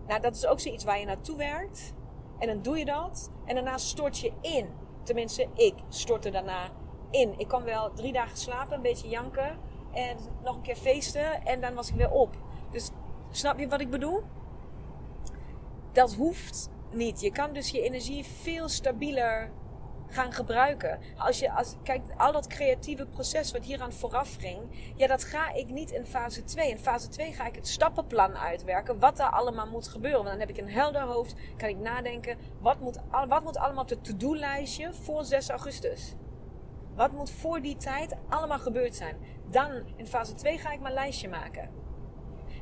Nou, 0.07 0.21
dat 0.21 0.35
is 0.35 0.47
ook 0.47 0.61
zoiets 0.61 0.85
waar 0.85 0.99
je 0.99 1.07
naartoe 1.07 1.37
werkt. 1.37 1.93
En 2.39 2.47
dan 2.47 2.63
doe 2.63 2.79
je 2.79 2.85
dat. 2.85 3.31
En 3.45 3.55
daarna 3.55 3.79
stort 3.79 4.19
je 4.19 4.33
in. 4.41 4.69
Tenminste, 5.03 5.49
ik 5.55 5.75
stortte 5.89 6.31
daarna 6.31 6.71
in. 7.11 7.35
Ik 7.37 7.49
kan 7.49 7.65
wel 7.65 7.93
drie 7.93 8.13
dagen 8.13 8.37
slapen, 8.37 8.77
een 8.77 8.83
beetje 8.83 9.09
janken. 9.09 9.59
En 9.93 10.17
nog 10.45 10.57
een 10.57 10.63
keer 10.63 10.77
feesten. 10.77 11.45
En 11.45 11.61
dan 11.61 11.75
was 11.75 11.89
ik 11.89 11.95
weer 11.95 12.11
op. 12.11 12.37
Dus 12.71 12.91
snap 13.31 13.59
je 13.59 13.69
wat 13.69 13.81
ik 13.81 13.91
bedoel? 13.91 14.23
Dat 15.93 16.15
hoeft 16.15 16.71
niet. 16.93 17.21
Je 17.21 17.33
kan 17.33 17.53
dus 17.53 17.71
je 17.71 17.83
energie 17.83 18.25
veel 18.25 18.69
stabieler 18.69 19.51
gaan 20.09 20.33
gebruiken. 20.33 20.99
Als 21.17 21.39
je 21.39 21.53
als, 21.53 21.75
kijkt, 21.83 22.11
al 22.17 22.33
dat 22.33 22.47
creatieve 22.47 23.07
proces 23.07 23.53
wat 23.53 23.65
hier 23.65 23.81
aan 23.81 23.93
vooraf 23.93 24.37
ging, 24.37 24.61
ja, 24.97 25.07
dat 25.07 25.25
ga 25.25 25.53
ik 25.53 25.71
niet 25.71 25.91
in 25.91 26.07
fase 26.07 26.45
2. 26.45 26.71
In 26.71 26.79
fase 26.79 27.09
2 27.09 27.33
ga 27.33 27.47
ik 27.47 27.55
het 27.55 27.69
stappenplan 27.69 28.37
uitwerken, 28.37 28.99
wat 28.99 29.19
er 29.19 29.31
allemaal 29.31 29.67
moet 29.67 29.89
gebeuren. 29.89 30.25
Want 30.25 30.39
dan 30.39 30.47
heb 30.47 30.57
ik 30.57 30.59
een 30.59 30.71
helder 30.71 31.03
hoofd, 31.03 31.35
kan 31.57 31.69
ik 31.69 31.79
nadenken, 31.79 32.39
wat 32.61 32.81
moet, 32.81 32.99
wat 33.29 33.45
moet 33.45 33.59
allemaal 33.59 33.83
op 33.83 33.89
de 33.89 34.01
to-do-lijstje 34.01 34.95
voor 34.95 35.25
6 35.25 35.49
augustus? 35.49 36.15
Wat 36.95 37.13
moet 37.13 37.31
voor 37.31 37.61
die 37.61 37.77
tijd 37.77 38.17
allemaal 38.29 38.59
gebeurd 38.59 38.97
zijn? 38.97 39.17
Dan 39.51 39.71
in 39.97 40.07
fase 40.07 40.35
2 40.35 40.59
ga 40.59 40.71
ik 40.71 40.81
mijn 40.81 40.95
lijstje 40.95 41.29
maken. 41.29 41.71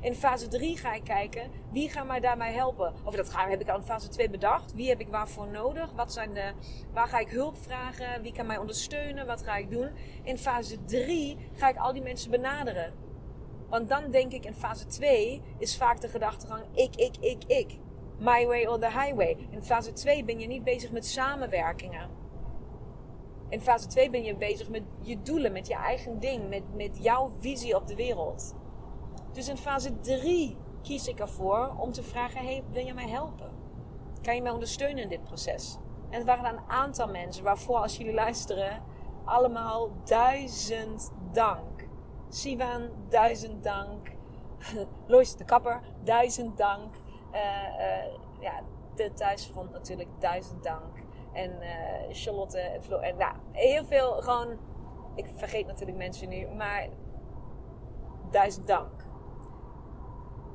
In 0.07 0.15
fase 0.15 0.49
3 0.49 0.77
ga 0.77 0.95
ik 0.95 1.05
kijken 1.05 1.51
wie 1.73 1.91
gaat 1.91 2.07
mij 2.07 2.21
daarbij 2.21 2.53
helpen. 2.53 2.95
Of 3.05 3.15
dat 3.15 3.31
ga, 3.31 3.49
heb 3.49 3.61
ik 3.61 3.69
al 3.69 3.77
in 3.77 3.83
fase 3.83 4.09
2 4.09 4.31
bedacht. 4.31 4.75
Wie 4.75 4.89
heb 4.89 5.01
ik 5.01 5.09
waarvoor 5.09 5.49
nodig? 5.49 5.93
Wat 5.93 6.13
zijn 6.13 6.35
de, 6.35 6.53
waar 6.93 7.09
ga 7.09 7.19
ik 7.19 7.29
hulp 7.29 7.57
vragen? 7.57 8.23
Wie 8.23 8.33
kan 8.33 8.47
mij 8.47 8.59
ondersteunen? 8.59 9.27
Wat 9.27 9.43
ga 9.43 9.57
ik 9.57 9.71
doen? 9.71 9.91
In 10.23 10.39
fase 10.39 10.85
3 10.85 11.37
ga 11.53 11.69
ik 11.69 11.77
al 11.77 11.93
die 11.93 12.03
mensen 12.03 12.31
benaderen. 12.31 12.93
Want 13.69 13.89
dan 13.89 14.11
denk 14.11 14.33
ik 14.33 14.45
in 14.45 14.55
fase 14.55 14.87
2 14.87 15.43
is 15.59 15.77
vaak 15.77 16.01
de 16.01 16.09
gedachtegang 16.09 16.65
ik, 16.73 16.97
ik, 16.97 17.17
ik, 17.21 17.45
ik. 17.47 17.79
My 18.19 18.47
way 18.47 18.67
or 18.67 18.79
the 18.79 18.91
highway. 18.91 19.37
In 19.51 19.63
fase 19.63 19.93
2 19.93 20.25
ben 20.25 20.41
je 20.41 20.47
niet 20.47 20.65
bezig 20.65 20.91
met 20.93 21.07
samenwerkingen. 21.07 22.11
In 23.49 23.61
fase 23.61 23.87
2 23.87 24.11
ben 24.11 24.25
je 24.25 24.37
bezig 24.37 24.69
met 24.69 24.83
je 25.01 25.23
doelen, 25.23 25.53
met 25.53 25.67
je 25.67 25.75
eigen 25.75 26.21
ding, 26.21 26.49
met, 26.49 26.63
met 26.75 26.99
jouw 27.03 27.31
visie 27.39 27.77
op 27.77 27.87
de 27.87 27.95
wereld. 27.95 28.55
Dus 29.37 29.49
in 29.49 29.57
fase 29.57 30.01
3 30.01 30.57
kies 30.83 31.09
ik 31.09 31.21
ervoor 31.21 31.75
om 31.79 31.93
te 31.93 32.03
vragen: 32.03 32.45
hey, 32.45 32.65
wil 32.71 32.85
je 32.85 32.95
mij 32.95 33.09
helpen? 33.09 33.51
Kan 34.23 34.35
je 34.35 34.43
mij 34.43 34.51
ondersteunen 34.51 35.03
in 35.03 35.09
dit 35.09 35.25
proces? 35.25 35.79
En 36.11 36.19
het 36.19 36.27
waren 36.27 36.53
een 36.53 36.65
aantal 36.69 37.09
mensen 37.09 37.45
waarvoor, 37.45 37.77
als 37.77 37.97
jullie 37.97 38.15
luisteren, 38.15 38.83
allemaal 39.25 39.91
duizend 40.05 41.13
dank. 41.33 41.89
Sivan, 42.29 42.91
duizend 43.09 43.65
dank. 43.65 44.11
Lois 45.07 45.37
de 45.37 45.45
Kapper, 45.45 45.81
duizend 46.05 46.59
dank. 46.59 46.95
Uh, 47.33 47.41
uh, 47.41 48.15
ja, 48.41 48.61
de 48.95 49.13
thuisfront 49.13 49.73
natuurlijk, 49.73 50.09
duizend 50.19 50.63
dank. 50.63 50.97
En 51.33 51.51
uh, 51.51 51.69
Charlotte 52.11 52.59
en 52.59 52.83
Flo. 52.83 52.99
En 52.99 53.17
nou, 53.17 53.35
heel 53.53 53.85
veel 53.85 54.23
gewoon. 54.23 54.59
Ik 55.15 55.27
vergeet 55.35 55.67
natuurlijk 55.67 55.99
mensen 55.99 56.29
nu, 56.29 56.47
maar 56.47 56.89
duizend 58.31 58.67
dank. 58.67 59.06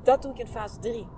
Dat 0.02 0.22
doe 0.22 0.32
ik 0.32 0.38
in 0.38 0.46
fase 0.46 0.78
3. 0.78 1.08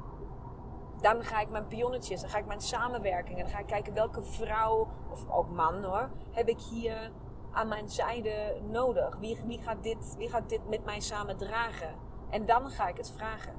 Dan 1.00 1.22
ga 1.22 1.40
ik 1.40 1.50
mijn 1.50 1.66
pionnetjes, 1.66 2.20
dan 2.20 2.30
ga 2.30 2.38
ik 2.38 2.46
mijn 2.46 2.60
samenwerking. 2.60 3.38
En 3.38 3.44
dan 3.44 3.52
ga 3.52 3.58
ik 3.58 3.66
kijken 3.66 3.94
welke 3.94 4.22
vrouw, 4.22 4.88
of 5.10 5.30
ook 5.30 5.50
man 5.50 5.84
hoor, 5.84 6.10
heb 6.30 6.48
ik 6.48 6.60
hier 6.60 7.10
aan 7.52 7.68
mijn 7.68 7.88
zijde 7.88 8.60
nodig. 8.70 9.16
Wie, 9.16 9.40
wie, 9.46 9.62
gaat 9.62 9.82
dit, 9.82 10.14
wie 10.18 10.28
gaat 10.28 10.48
dit 10.48 10.68
met 10.68 10.84
mij 10.84 11.00
samen 11.00 11.36
dragen? 11.36 11.94
En 12.30 12.46
dan 12.46 12.70
ga 12.70 12.88
ik 12.88 12.96
het 12.96 13.10
vragen. 13.10 13.54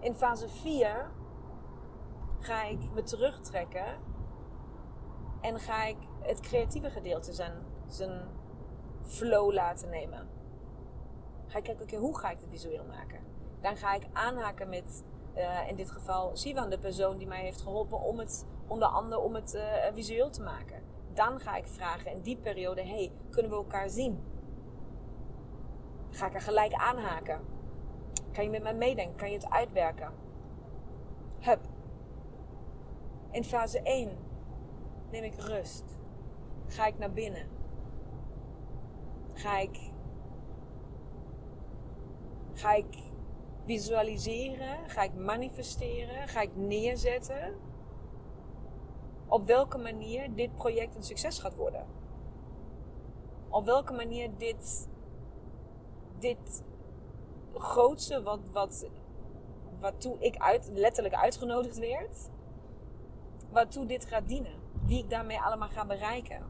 In 0.00 0.14
fase 0.14 0.48
4 0.48 1.10
ga 2.38 2.62
ik 2.62 2.92
me 2.94 3.02
terugtrekken 3.02 3.98
en 5.40 5.58
ga 5.58 5.84
ik 5.84 5.96
het 6.20 6.40
creatieve 6.40 6.90
gedeelte 6.90 7.32
zijn, 7.32 7.52
zijn 7.86 8.22
flow 9.02 9.52
laten 9.52 9.90
nemen. 9.90 10.28
Ga 11.46 11.58
ik 11.58 11.64
kijken, 11.64 11.98
hoe 11.98 12.18
ga 12.18 12.30
ik 12.30 12.40
het 12.40 12.50
visueel 12.50 12.84
maken? 12.84 13.37
Dan 13.60 13.76
ga 13.76 13.94
ik 13.94 14.06
aanhaken 14.12 14.68
met, 14.68 15.04
uh, 15.36 15.68
in 15.68 15.76
dit 15.76 15.90
geval, 15.90 16.36
Sivan, 16.36 16.70
de 16.70 16.78
persoon 16.78 17.18
die 17.18 17.26
mij 17.26 17.40
heeft 17.40 17.60
geholpen 17.60 18.00
om 18.00 18.18
het, 18.18 18.46
onder 18.66 18.88
andere 18.88 19.20
om 19.20 19.34
het 19.34 19.54
uh, 19.54 19.62
visueel 19.94 20.30
te 20.30 20.42
maken. 20.42 20.82
Dan 21.14 21.40
ga 21.40 21.56
ik 21.56 21.66
vragen 21.66 22.10
in 22.10 22.20
die 22.20 22.36
periode, 22.36 22.82
hey, 22.82 23.12
kunnen 23.30 23.50
we 23.50 23.56
elkaar 23.56 23.90
zien? 23.90 24.24
Ga 26.10 26.26
ik 26.26 26.34
er 26.34 26.40
gelijk 26.40 26.72
aanhaken? 26.72 27.40
Kan 28.32 28.44
je 28.44 28.50
met 28.50 28.62
mij 28.62 28.74
meedenken? 28.74 29.16
Kan 29.16 29.30
je 29.30 29.34
het 29.36 29.50
uitwerken? 29.50 30.12
Hup. 31.38 31.60
In 33.30 33.44
fase 33.44 33.82
1 33.82 34.10
neem 35.10 35.24
ik 35.24 35.40
rust. 35.40 35.84
Ga 36.66 36.86
ik 36.86 36.98
naar 36.98 37.12
binnen. 37.12 37.48
Ga 39.34 39.58
ik. 39.58 39.90
Ga 42.54 42.74
ik 42.74 43.07
visualiseren? 43.68 44.90
Ga 44.90 45.02
ik 45.02 45.14
manifesteren? 45.14 46.28
Ga 46.28 46.40
ik 46.40 46.56
neerzetten? 46.56 47.54
Op 49.26 49.46
welke 49.46 49.78
manier 49.78 50.34
dit 50.34 50.56
project 50.56 50.94
een 50.94 51.02
succes 51.02 51.38
gaat 51.38 51.56
worden? 51.56 51.86
Op 53.48 53.64
welke 53.64 53.92
manier 53.92 54.30
dit, 54.36 54.88
dit 56.18 56.62
grootste, 57.54 58.22
wat, 58.22 58.40
wat, 58.52 58.88
waartoe 59.80 60.16
ik 60.18 60.36
uit, 60.36 60.70
letterlijk 60.74 61.14
uitgenodigd 61.14 61.78
werd, 61.78 62.30
waartoe 63.50 63.86
dit 63.86 64.04
gaat 64.04 64.28
dienen? 64.28 64.60
Wie 64.86 64.98
ik 64.98 65.10
daarmee 65.10 65.40
allemaal 65.40 65.68
ga 65.68 65.86
bereiken? 65.86 66.42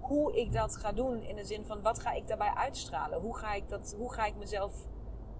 Hoe 0.00 0.36
ik 0.36 0.52
dat 0.52 0.76
ga 0.76 0.92
doen 0.92 1.22
in 1.22 1.36
de 1.36 1.44
zin 1.44 1.66
van 1.66 1.82
wat 1.82 1.98
ga 1.98 2.12
ik 2.12 2.28
daarbij 2.28 2.54
uitstralen? 2.54 3.20
Hoe 3.20 3.36
ga 3.36 3.52
ik, 3.52 3.68
dat, 3.68 3.94
hoe 3.98 4.12
ga 4.12 4.24
ik 4.26 4.36
mezelf 4.36 4.86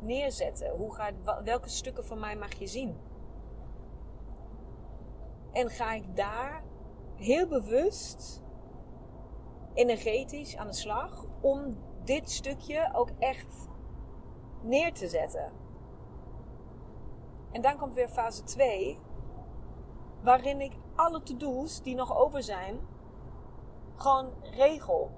neerzetten? 0.01 0.71
Hoe 0.71 0.95
ga, 0.95 1.11
welke 1.45 1.69
stukken 1.69 2.05
van 2.05 2.21
mij 2.21 2.37
mag 2.37 2.53
je 2.53 2.67
zien? 2.67 2.97
En 5.53 5.71
ga 5.71 5.93
ik 5.93 6.17
daar 6.17 6.63
heel 7.17 7.49
bewust 7.49 8.43
energetisch 9.75 10.57
aan 10.57 10.67
de 10.67 10.73
slag 10.73 11.25
om 11.41 11.77
dit 12.05 12.31
stukje 12.31 12.91
ook 12.95 13.11
echt 13.19 13.69
neer 14.63 14.93
te 14.93 15.09
zetten. 15.09 15.53
En 17.53 17.63
dan 17.63 17.77
komt 17.77 17.95
weer 17.95 18.09
fase 18.09 18.43
2, 18.43 18.99
waarin 20.23 20.61
ik 20.61 20.73
alle 20.95 21.23
to-do's 21.23 21.83
die 21.83 21.95
nog 21.95 22.17
over 22.17 22.43
zijn, 22.43 22.81
gewoon 23.97 24.33
regel 24.43 25.11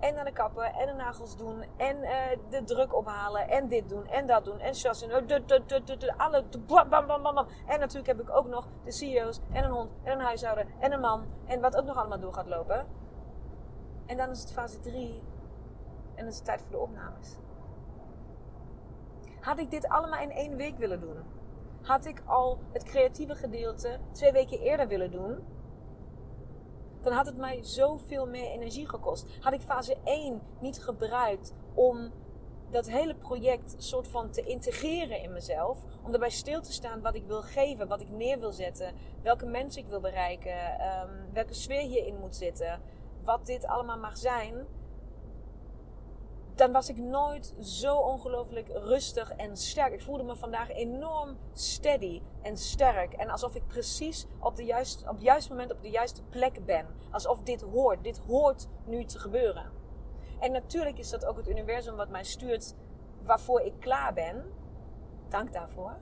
en 0.00 0.14
naar 0.14 0.24
de 0.24 0.32
kapper 0.32 0.64
en 0.64 0.86
de 0.86 0.92
nagels 0.92 1.36
doen 1.36 1.64
en 1.76 1.96
uh, 1.96 2.10
de 2.50 2.64
druk 2.64 2.94
ophalen 2.94 3.48
en 3.48 3.68
dit 3.68 3.88
doen 3.88 4.06
en 4.06 4.26
dat 4.26 4.44
doen 4.44 4.58
en 4.58 4.74
chassen. 4.74 5.10
Alle 6.16 6.44
bam, 6.66 7.06
bam, 7.06 7.22
bam. 7.22 7.46
En 7.66 7.80
natuurlijk 7.80 8.06
heb 8.06 8.20
ik 8.20 8.36
ook 8.36 8.46
nog 8.46 8.68
de 8.84 8.92
CEO's 8.92 9.40
en 9.52 9.64
een 9.64 9.70
hond 9.70 9.92
en 10.02 10.12
een 10.12 10.24
huishouden 10.24 10.66
en 10.78 10.92
een 10.92 11.00
man 11.00 11.24
en 11.46 11.60
wat 11.60 11.76
ook 11.76 11.84
nog 11.84 11.96
allemaal 11.96 12.20
door 12.20 12.34
gaat 12.34 12.48
lopen. 12.48 12.86
En 14.06 14.16
dan 14.16 14.30
is 14.30 14.40
het 14.40 14.52
fase 14.52 14.80
3 14.80 15.22
en 16.14 16.26
is 16.26 16.36
het 16.36 16.44
tijd 16.44 16.60
voor 16.62 16.70
de 16.70 16.78
opnames. 16.78 17.36
Had 19.40 19.58
ik 19.58 19.70
dit 19.70 19.88
allemaal 19.88 20.20
in 20.20 20.30
één 20.30 20.56
week 20.56 20.78
willen 20.78 21.00
doen? 21.00 21.16
Had 21.82 22.06
ik 22.06 22.22
al 22.26 22.58
het 22.72 22.82
creatieve 22.82 23.34
gedeelte 23.34 23.98
twee 24.12 24.32
weken 24.32 24.58
eerder 24.58 24.88
willen 24.88 25.10
doen? 25.10 25.44
Dan 27.02 27.12
had 27.12 27.26
het 27.26 27.36
mij 27.36 27.58
zoveel 27.62 28.26
meer 28.26 28.50
energie 28.50 28.88
gekost. 28.88 29.26
Had 29.40 29.52
ik 29.52 29.60
fase 29.60 29.96
1 30.04 30.40
niet 30.60 30.82
gebruikt 30.82 31.52
om 31.74 32.12
dat 32.70 32.90
hele 32.90 33.14
project 33.14 33.74
soort 33.78 34.08
van 34.08 34.30
te 34.30 34.42
integreren 34.42 35.22
in 35.22 35.32
mezelf. 35.32 35.84
Om 36.02 36.12
erbij 36.12 36.30
stil 36.30 36.60
te 36.60 36.72
staan 36.72 37.02
wat 37.02 37.14
ik 37.14 37.26
wil 37.26 37.42
geven, 37.42 37.88
wat 37.88 38.00
ik 38.00 38.10
neer 38.10 38.38
wil 38.38 38.52
zetten, 38.52 38.94
welke 39.22 39.46
mensen 39.46 39.82
ik 39.82 39.88
wil 39.88 40.00
bereiken, 40.00 40.78
ehm, 40.78 41.32
welke 41.32 41.54
sfeer 41.54 41.80
hierin 41.80 42.18
moet 42.18 42.36
zitten, 42.36 42.80
wat 43.24 43.46
dit 43.46 43.66
allemaal 43.66 43.98
mag 43.98 44.16
zijn 44.16 44.66
dan 46.60 46.72
was 46.72 46.88
ik 46.88 46.96
nooit 46.96 47.54
zo 47.60 47.96
ongelooflijk 47.96 48.68
rustig 48.68 49.32
en 49.32 49.56
sterk. 49.56 49.92
Ik 49.92 50.02
voelde 50.02 50.22
me 50.22 50.36
vandaag 50.36 50.70
enorm 50.70 51.36
steady 51.52 52.22
en 52.42 52.56
sterk. 52.56 53.12
En 53.12 53.30
alsof 53.30 53.54
ik 53.54 53.66
precies 53.66 54.26
op, 54.38 54.56
de 54.56 54.64
juiste, 54.64 55.08
op 55.08 55.14
het 55.14 55.22
juiste 55.22 55.50
moment 55.50 55.72
op 55.72 55.82
de 55.82 55.90
juiste 55.90 56.22
plek 56.22 56.64
ben. 56.66 56.86
Alsof 57.10 57.42
dit 57.42 57.60
hoort. 57.60 58.04
Dit 58.04 58.18
hoort 58.18 58.68
nu 58.84 59.04
te 59.04 59.18
gebeuren. 59.18 59.70
En 60.40 60.52
natuurlijk 60.52 60.98
is 60.98 61.10
dat 61.10 61.24
ook 61.24 61.36
het 61.36 61.48
universum 61.48 61.96
wat 61.96 62.08
mij 62.08 62.24
stuurt 62.24 62.74
waarvoor 63.22 63.60
ik 63.60 63.74
klaar 63.78 64.12
ben. 64.12 64.44
Dank 65.28 65.52
daarvoor. 65.52 65.96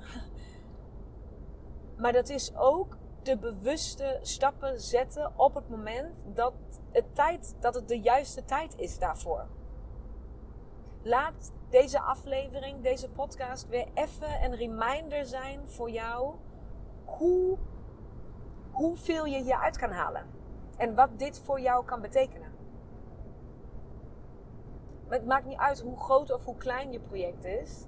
Maar 1.97 2.12
dat 2.12 2.29
is 2.29 2.57
ook 2.57 2.97
de 3.23 3.38
bewuste 3.38 4.19
stappen 4.23 4.81
zetten 4.81 5.33
op 5.37 5.55
het 5.55 5.69
moment 5.69 6.25
dat 6.35 6.55
het, 6.91 7.15
tijd, 7.15 7.57
dat 7.61 7.75
het 7.75 7.88
de 7.88 8.00
juiste 8.00 8.45
tijd 8.45 8.75
is 8.79 8.99
daarvoor. 8.99 9.58
Laat 11.09 11.53
deze 11.71 12.00
aflevering, 12.00 12.83
deze 12.83 13.09
podcast 13.09 13.69
weer 13.69 13.87
even 13.95 14.45
een 14.45 14.55
reminder 14.55 15.27
zijn 15.27 15.69
voor 15.69 15.91
jou 15.91 16.35
hoe, 17.05 17.59
hoeveel 18.71 19.25
je 19.25 19.43
hieruit 19.43 19.79
kan 19.79 19.91
halen. 19.91 20.27
En 20.77 20.95
wat 20.95 21.19
dit 21.19 21.43
voor 21.45 21.61
jou 21.61 21.85
kan 21.85 22.00
betekenen. 22.00 22.53
Het 25.09 25.27
maakt 25.27 25.47
niet 25.47 25.59
uit 25.59 25.81
hoe 25.81 25.97
groot 25.97 26.33
of 26.33 26.45
hoe 26.45 26.57
klein 26.57 26.93
je 26.93 27.00
project 27.00 27.45
is. 27.45 27.85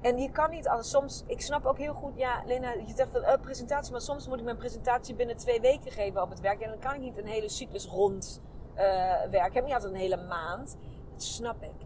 En 0.00 0.18
je 0.18 0.30
kan 0.30 0.50
niet 0.50 0.68
alles. 0.68 0.90
Soms, 0.90 1.24
ik 1.26 1.40
snap 1.40 1.64
ook 1.64 1.78
heel 1.78 1.94
goed, 1.94 2.16
ja, 2.16 2.42
Lena, 2.46 2.72
je 2.72 2.92
zegt 2.96 3.16
uh, 3.16 3.32
presentatie, 3.40 3.92
maar 3.92 4.00
soms 4.00 4.28
moet 4.28 4.38
ik 4.38 4.44
mijn 4.44 4.56
presentatie 4.56 5.14
binnen 5.14 5.36
twee 5.36 5.60
weken 5.60 5.92
geven 5.92 6.22
op 6.22 6.30
het 6.30 6.40
werk. 6.40 6.60
En 6.60 6.70
dan 6.70 6.78
kan 6.78 6.94
ik 6.94 7.00
niet 7.00 7.18
een 7.18 7.26
hele 7.26 7.48
cyclus 7.48 7.86
rond 7.86 8.42
uh, 8.74 8.80
werken. 8.80 9.44
Ik 9.44 9.54
heb 9.54 9.64
niet 9.64 9.74
altijd 9.74 9.92
een 9.92 10.00
hele 10.00 10.26
maand. 10.26 10.76
Dat 11.12 11.22
snap 11.22 11.62
ik. 11.62 11.83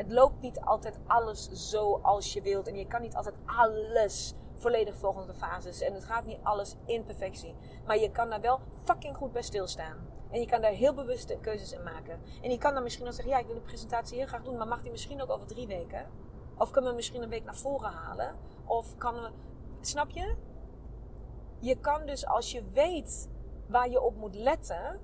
Het 0.00 0.12
loopt 0.12 0.40
niet 0.40 0.60
altijd 0.60 0.98
alles 1.06 1.48
zoals 1.52 2.32
je 2.32 2.42
wilt. 2.42 2.66
En 2.66 2.76
je 2.76 2.86
kan 2.86 3.00
niet 3.00 3.16
altijd 3.16 3.34
alles 3.46 4.34
volledig 4.54 4.96
volgens 4.96 5.26
de 5.26 5.34
fases. 5.34 5.80
En 5.80 5.94
het 5.94 6.04
gaat 6.04 6.24
niet 6.24 6.38
alles 6.42 6.76
in 6.84 7.04
perfectie. 7.04 7.54
Maar 7.86 7.98
je 7.98 8.10
kan 8.10 8.30
daar 8.30 8.40
wel 8.40 8.60
fucking 8.84 9.16
goed 9.16 9.32
bij 9.32 9.42
stilstaan. 9.42 9.96
En 10.30 10.40
je 10.40 10.46
kan 10.46 10.60
daar 10.60 10.72
heel 10.72 10.94
bewuste 10.94 11.38
keuzes 11.40 11.72
in 11.72 11.82
maken. 11.82 12.20
En 12.42 12.50
je 12.50 12.58
kan 12.58 12.74
dan 12.74 12.82
misschien 12.82 13.06
ook 13.06 13.12
zeggen, 13.12 13.32
ja, 13.32 13.38
ik 13.38 13.46
wil 13.46 13.54
de 13.54 13.60
presentatie 13.60 14.16
heel 14.16 14.26
graag 14.26 14.42
doen. 14.42 14.56
Maar 14.56 14.68
mag 14.68 14.82
die 14.82 14.90
misschien 14.90 15.22
ook 15.22 15.30
over 15.30 15.46
drie 15.46 15.66
weken? 15.66 16.06
Of 16.58 16.70
kunnen 16.70 16.90
we 16.90 16.96
misschien 16.96 17.22
een 17.22 17.28
week 17.28 17.44
naar 17.44 17.56
voren 17.56 17.90
halen? 17.90 18.36
Of 18.64 18.96
kan 18.96 19.14
we... 19.14 19.30
Snap 19.80 20.10
je? 20.10 20.34
Je 21.58 21.76
kan 21.76 22.06
dus 22.06 22.26
als 22.26 22.52
je 22.52 22.62
weet 22.72 23.28
waar 23.66 23.90
je 23.90 24.00
op 24.00 24.16
moet 24.16 24.34
letten, 24.34 25.00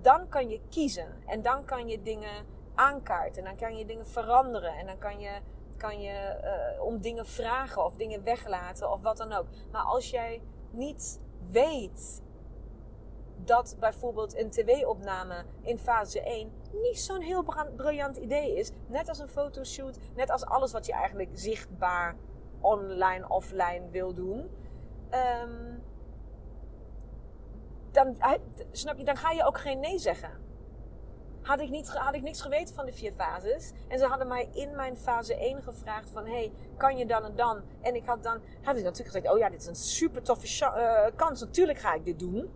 dan 0.00 0.28
kan 0.28 0.48
je 0.48 0.60
kiezen. 0.68 1.22
En 1.26 1.42
dan 1.42 1.64
kan 1.64 1.88
je 1.88 2.02
dingen 2.02 2.56
aankaarten. 2.78 3.38
En 3.42 3.48
dan 3.48 3.56
kan 3.56 3.76
je 3.76 3.84
dingen 3.84 4.06
veranderen. 4.06 4.76
En 4.76 4.86
dan 4.86 4.98
kan 4.98 5.20
je, 5.20 5.40
kan 5.76 6.00
je 6.00 6.40
uh, 6.44 6.82
om 6.82 7.00
dingen 7.00 7.26
vragen 7.26 7.84
of 7.84 7.96
dingen 7.96 8.24
weglaten 8.24 8.90
of 8.90 9.02
wat 9.02 9.16
dan 9.16 9.32
ook. 9.32 9.46
Maar 9.72 9.82
als 9.82 10.10
jij 10.10 10.42
niet 10.70 11.20
weet 11.50 12.22
dat 13.44 13.76
bijvoorbeeld 13.78 14.36
een 14.36 14.50
tv-opname 14.50 15.44
in 15.62 15.78
fase 15.78 16.22
1 16.22 16.52
niet 16.72 17.00
zo'n 17.00 17.20
heel 17.20 17.44
briljant 17.76 18.16
idee 18.16 18.56
is. 18.56 18.70
Net 18.86 19.08
als 19.08 19.18
een 19.18 19.28
fotoshoot, 19.28 19.98
net 20.14 20.30
als 20.30 20.44
alles 20.44 20.72
wat 20.72 20.86
je 20.86 20.92
eigenlijk 20.92 21.30
zichtbaar 21.32 22.16
online, 22.60 23.28
offline 23.28 23.90
wil 23.90 24.14
doen. 24.14 24.50
Um, 25.44 25.82
dan, 27.90 28.16
snap 28.70 28.98
je, 28.98 29.04
dan 29.04 29.16
ga 29.16 29.30
je 29.30 29.44
ook 29.44 29.58
geen 29.58 29.80
nee 29.80 29.98
zeggen. 29.98 30.47
Had 31.48 31.60
ik, 31.60 31.70
niet, 31.70 31.88
had 31.88 32.14
ik 32.14 32.22
niks 32.22 32.40
geweten 32.40 32.74
van 32.74 32.86
de 32.86 32.92
vier 32.92 33.12
fases. 33.12 33.72
En 33.88 33.98
ze 33.98 34.06
hadden 34.06 34.28
mij 34.28 34.48
in 34.52 34.76
mijn 34.76 34.96
fase 34.96 35.36
1 35.36 35.62
gevraagd 35.62 36.10
van... 36.10 36.26
Hey, 36.26 36.52
kan 36.76 36.96
je 36.96 37.06
dan 37.06 37.24
en 37.24 37.36
dan? 37.36 37.62
En 37.82 37.94
ik 37.94 38.04
had 38.04 38.22
dan... 38.22 38.40
Had 38.62 38.76
ik 38.76 38.82
natuurlijk 38.84 39.14
gezegd... 39.14 39.30
Oh 39.32 39.38
ja, 39.38 39.48
dit 39.48 39.60
is 39.60 39.66
een 39.66 39.76
super 39.76 40.22
toffe 40.22 40.64
uh, 40.64 41.16
kans. 41.16 41.40
Natuurlijk 41.40 41.78
ga 41.78 41.94
ik 41.94 42.04
dit 42.04 42.18
doen. 42.18 42.50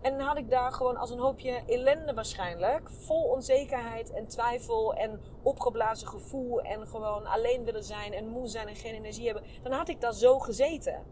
En 0.00 0.18
dan 0.18 0.26
had 0.26 0.36
ik 0.36 0.50
daar 0.50 0.72
gewoon 0.72 0.96
als 0.96 1.10
een 1.10 1.18
hoopje 1.18 1.62
ellende 1.66 2.14
waarschijnlijk. 2.14 2.90
Vol 2.90 3.22
onzekerheid 3.22 4.12
en 4.12 4.26
twijfel 4.26 4.94
en 4.94 5.20
opgeblazen 5.42 6.08
gevoel. 6.08 6.60
En 6.60 6.88
gewoon 6.88 7.26
alleen 7.26 7.64
willen 7.64 7.84
zijn 7.84 8.12
en 8.12 8.28
moe 8.28 8.46
zijn 8.46 8.68
en 8.68 8.76
geen 8.76 8.94
energie 8.94 9.24
hebben. 9.24 9.44
Dan 9.62 9.72
had 9.72 9.88
ik 9.88 10.00
daar 10.00 10.14
zo 10.14 10.38
gezeten. 10.38 11.04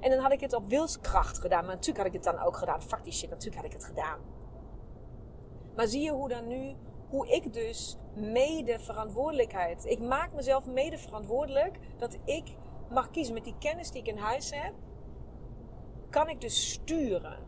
En 0.00 0.10
dan 0.10 0.18
had 0.18 0.32
ik 0.32 0.40
het 0.40 0.52
op 0.52 0.68
wilskracht 0.68 1.38
gedaan. 1.38 1.64
Maar 1.64 1.74
natuurlijk 1.74 1.98
had 1.98 2.14
ik 2.14 2.24
het 2.24 2.34
dan 2.34 2.44
ook 2.44 2.56
gedaan. 2.56 2.82
Fuck 2.82 3.12
shit, 3.12 3.30
natuurlijk 3.30 3.56
had 3.56 3.64
ik 3.64 3.72
het 3.72 3.84
gedaan. 3.84 4.41
Maar 5.76 5.86
zie 5.86 6.02
je 6.02 6.10
hoe 6.10 6.28
dan 6.28 6.46
nu, 6.46 6.74
hoe 7.08 7.28
ik 7.28 7.52
dus 7.52 7.96
mede 8.14 8.78
verantwoordelijkheid. 8.78 9.84
Ik 9.84 10.00
maak 10.00 10.32
mezelf 10.32 10.66
mede 10.66 10.98
verantwoordelijk 10.98 11.78
dat 11.98 12.18
ik 12.24 12.54
mag 12.90 13.10
kiezen 13.10 13.34
met 13.34 13.44
die 13.44 13.58
kennis 13.58 13.90
die 13.90 14.00
ik 14.00 14.08
in 14.08 14.16
huis 14.16 14.50
heb. 14.54 14.72
Kan 16.10 16.28
ik 16.28 16.40
dus 16.40 16.72
sturen. 16.72 17.38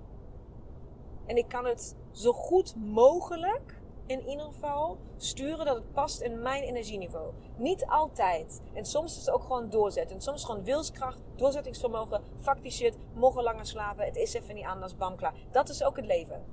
En 1.27 1.37
ik 1.37 1.49
kan 1.49 1.65
het 1.65 1.97
zo 2.11 2.33
goed 2.33 2.77
mogelijk, 2.77 3.83
in 4.07 4.29
ieder 4.29 4.47
geval, 4.47 4.99
sturen 5.17 5.67
dat 5.67 5.77
het 5.77 5.93
past 5.93 6.21
in 6.21 6.43
mijn 6.43 6.63
energieniveau. 6.63 7.33
Niet 7.57 7.87
altijd. 7.87 8.61
En 8.73 8.85
soms 8.85 9.13
is 9.13 9.27
het 9.27 9.35
ook 9.35 9.43
gewoon 9.43 9.71
doorzetten. 9.71 10.17
En 10.17 10.23
soms 10.23 10.45
gewoon 10.45 10.65
wilskracht, 10.65 11.23
doorzettingsvermogen, 11.37 12.23
fuck 12.41 12.63
die 12.63 12.71
shit, 12.71 12.97
mogen 13.15 13.43
langer 13.43 13.67
slapen, 13.67 14.05
het 14.05 14.17
is 14.17 14.35
even 14.35 14.55
niet 14.55 14.65
anders, 14.65 14.97
bam, 14.97 15.17
klaar. 15.17 15.35
Dat 15.51 15.69
is 15.69 15.85
ook 15.85 15.97
het 15.97 16.07
leven. 16.07 16.45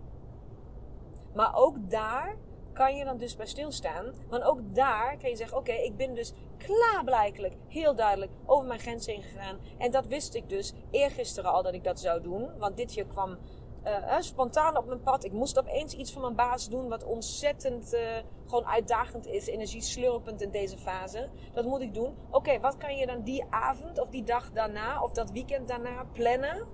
Maar 1.33 1.55
ook 1.55 1.89
daar 1.89 2.37
kan 2.73 2.95
je 2.95 3.05
dan 3.05 3.17
dus 3.17 3.35
bij 3.35 3.45
stilstaan. 3.45 4.13
Want 4.29 4.43
ook 4.43 4.75
daar 4.75 5.17
kan 5.17 5.29
je 5.29 5.35
zeggen: 5.35 5.57
Oké, 5.57 5.71
ik 5.71 5.97
ben 5.97 6.13
dus 6.13 6.33
klaarblijkelijk 6.57 7.55
heel 7.67 7.95
duidelijk 7.95 8.31
over 8.45 8.67
mijn 8.67 8.79
grens 8.79 9.05
heen 9.05 9.23
gegaan. 9.23 9.57
En 9.77 9.91
dat 9.91 10.07
wist 10.07 10.35
ik 10.35 10.49
dus 10.49 10.73
eergisteren 10.91 11.51
al 11.51 11.63
dat 11.63 11.73
ik 11.73 11.83
dat 11.83 11.99
zou 11.99 12.21
doen. 12.21 12.57
Want 12.57 12.77
dit 12.77 12.93
jaar 12.93 13.05
kwam 13.05 13.37
uh, 13.85 14.19
spontaan 14.19 14.77
op 14.77 14.85
mijn 14.85 15.01
pad. 15.01 15.23
Ik 15.23 15.31
moest 15.31 15.59
opeens 15.59 15.93
iets 15.93 16.13
voor 16.13 16.21
mijn 16.21 16.35
baas 16.35 16.69
doen 16.69 16.89
wat 16.89 17.03
ontzettend 17.03 17.93
uh, 17.93 17.99
gewoon 18.45 18.65
uitdagend 18.65 19.27
is, 19.27 19.47
energieslurpend 19.47 20.41
in 20.41 20.51
deze 20.51 20.77
fase. 20.77 21.29
Dat 21.53 21.65
moet 21.65 21.81
ik 21.81 21.93
doen. 21.93 22.15
Oké, 22.29 22.59
wat 22.59 22.77
kan 22.77 22.95
je 22.95 23.05
dan 23.05 23.21
die 23.21 23.45
avond 23.49 23.99
of 23.99 24.09
die 24.09 24.23
dag 24.23 24.51
daarna 24.51 25.03
of 25.03 25.11
dat 25.11 25.31
weekend 25.31 25.67
daarna 25.67 26.05
plannen? 26.11 26.67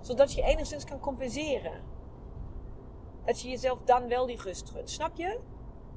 Zodat 0.00 0.32
je 0.32 0.42
enigszins 0.42 0.84
kan 0.84 1.00
compenseren. 1.00 1.91
Dat 3.24 3.40
je 3.40 3.48
jezelf 3.48 3.80
dan 3.84 4.08
wel 4.08 4.26
die 4.26 4.42
rust 4.42 4.70
gunt. 4.70 4.90
Snap 4.90 5.16
je? 5.16 5.40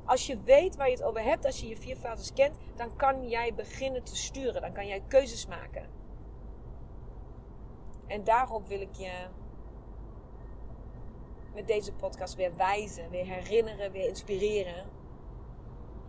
Als 0.06 0.28
je 0.28 0.40
weet 0.40 0.76
waar 0.76 0.90
je 0.90 0.96
het 0.96 1.04
over 1.04 1.22
hebt, 1.22 1.46
als 1.46 1.60
je 1.60 1.68
je 1.68 1.78
vier 1.78 1.96
fases 1.96 2.34
kent, 2.34 2.58
dan 2.76 2.96
kan 2.96 3.28
jij 3.28 3.54
beginnen 3.54 4.04
te 4.04 4.16
sturen. 4.16 4.62
Dan 4.62 4.74
kan 4.74 4.88
jij 4.88 5.04
keuzes 5.08 5.48
maken. 5.48 5.90
En 8.08 8.24
daarop 8.24 8.68
wil 8.68 8.82
ik 8.82 8.96
je 8.96 9.28
met 11.54 11.68
deze 11.68 11.94
podcast 11.94 12.36
weer 12.36 12.56
wijzen, 12.56 13.10
weer 13.10 13.26
herinneren, 13.26 13.92
weer 13.92 14.08
inspireren. 14.08 14.86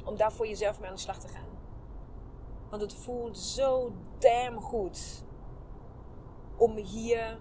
Om 0.05 0.17
daar 0.17 0.33
voor 0.33 0.47
jezelf 0.47 0.81
mee 0.81 0.89
aan 0.89 0.95
de 0.95 1.01
slag 1.01 1.19
te 1.19 1.29
gaan. 1.29 1.49
Want 2.71 2.83
het 2.83 2.95
voelt 2.95 3.39
zo 3.39 3.93
damn 4.19 4.61
goed 4.61 5.25
om 6.57 6.77
hier 6.77 7.39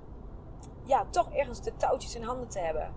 ja, 0.83 1.05
toch 1.09 1.33
ergens 1.33 1.61
de 1.61 1.75
touwtjes 1.75 2.15
in 2.15 2.23
handen 2.23 2.47
te 2.47 2.59
hebben. 2.59 2.93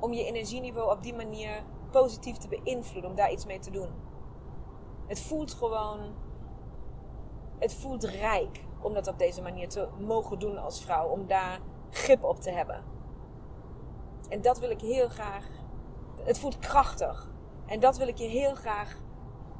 Om 0.00 0.12
je 0.12 0.24
energieniveau 0.24 0.90
op 0.90 1.02
die 1.02 1.14
manier 1.14 1.62
positief 1.90 2.36
te 2.36 2.48
beïnvloeden, 2.48 3.10
om 3.10 3.16
daar 3.16 3.32
iets 3.32 3.46
mee 3.46 3.58
te 3.58 3.70
doen. 3.70 3.90
Het 5.06 5.20
voelt 5.20 5.54
gewoon, 5.54 6.00
het 7.58 7.74
voelt 7.74 8.04
rijk 8.04 8.64
om 8.80 8.94
dat 8.94 9.06
op 9.06 9.18
deze 9.18 9.42
manier 9.42 9.68
te 9.68 9.88
mogen 9.98 10.38
doen 10.38 10.58
als 10.58 10.82
vrouw, 10.84 11.08
om 11.08 11.26
daar 11.26 11.60
grip 11.90 12.24
op 12.24 12.40
te 12.40 12.50
hebben. 12.50 12.84
En 14.28 14.42
dat 14.42 14.58
wil 14.58 14.70
ik 14.70 14.80
heel 14.80 15.08
graag. 15.08 15.46
Het 16.22 16.38
voelt 16.38 16.58
krachtig. 16.58 17.30
En 17.66 17.80
dat 17.80 17.96
wil 17.96 18.08
ik 18.08 18.16
je 18.16 18.26
heel 18.26 18.54
graag 18.54 18.96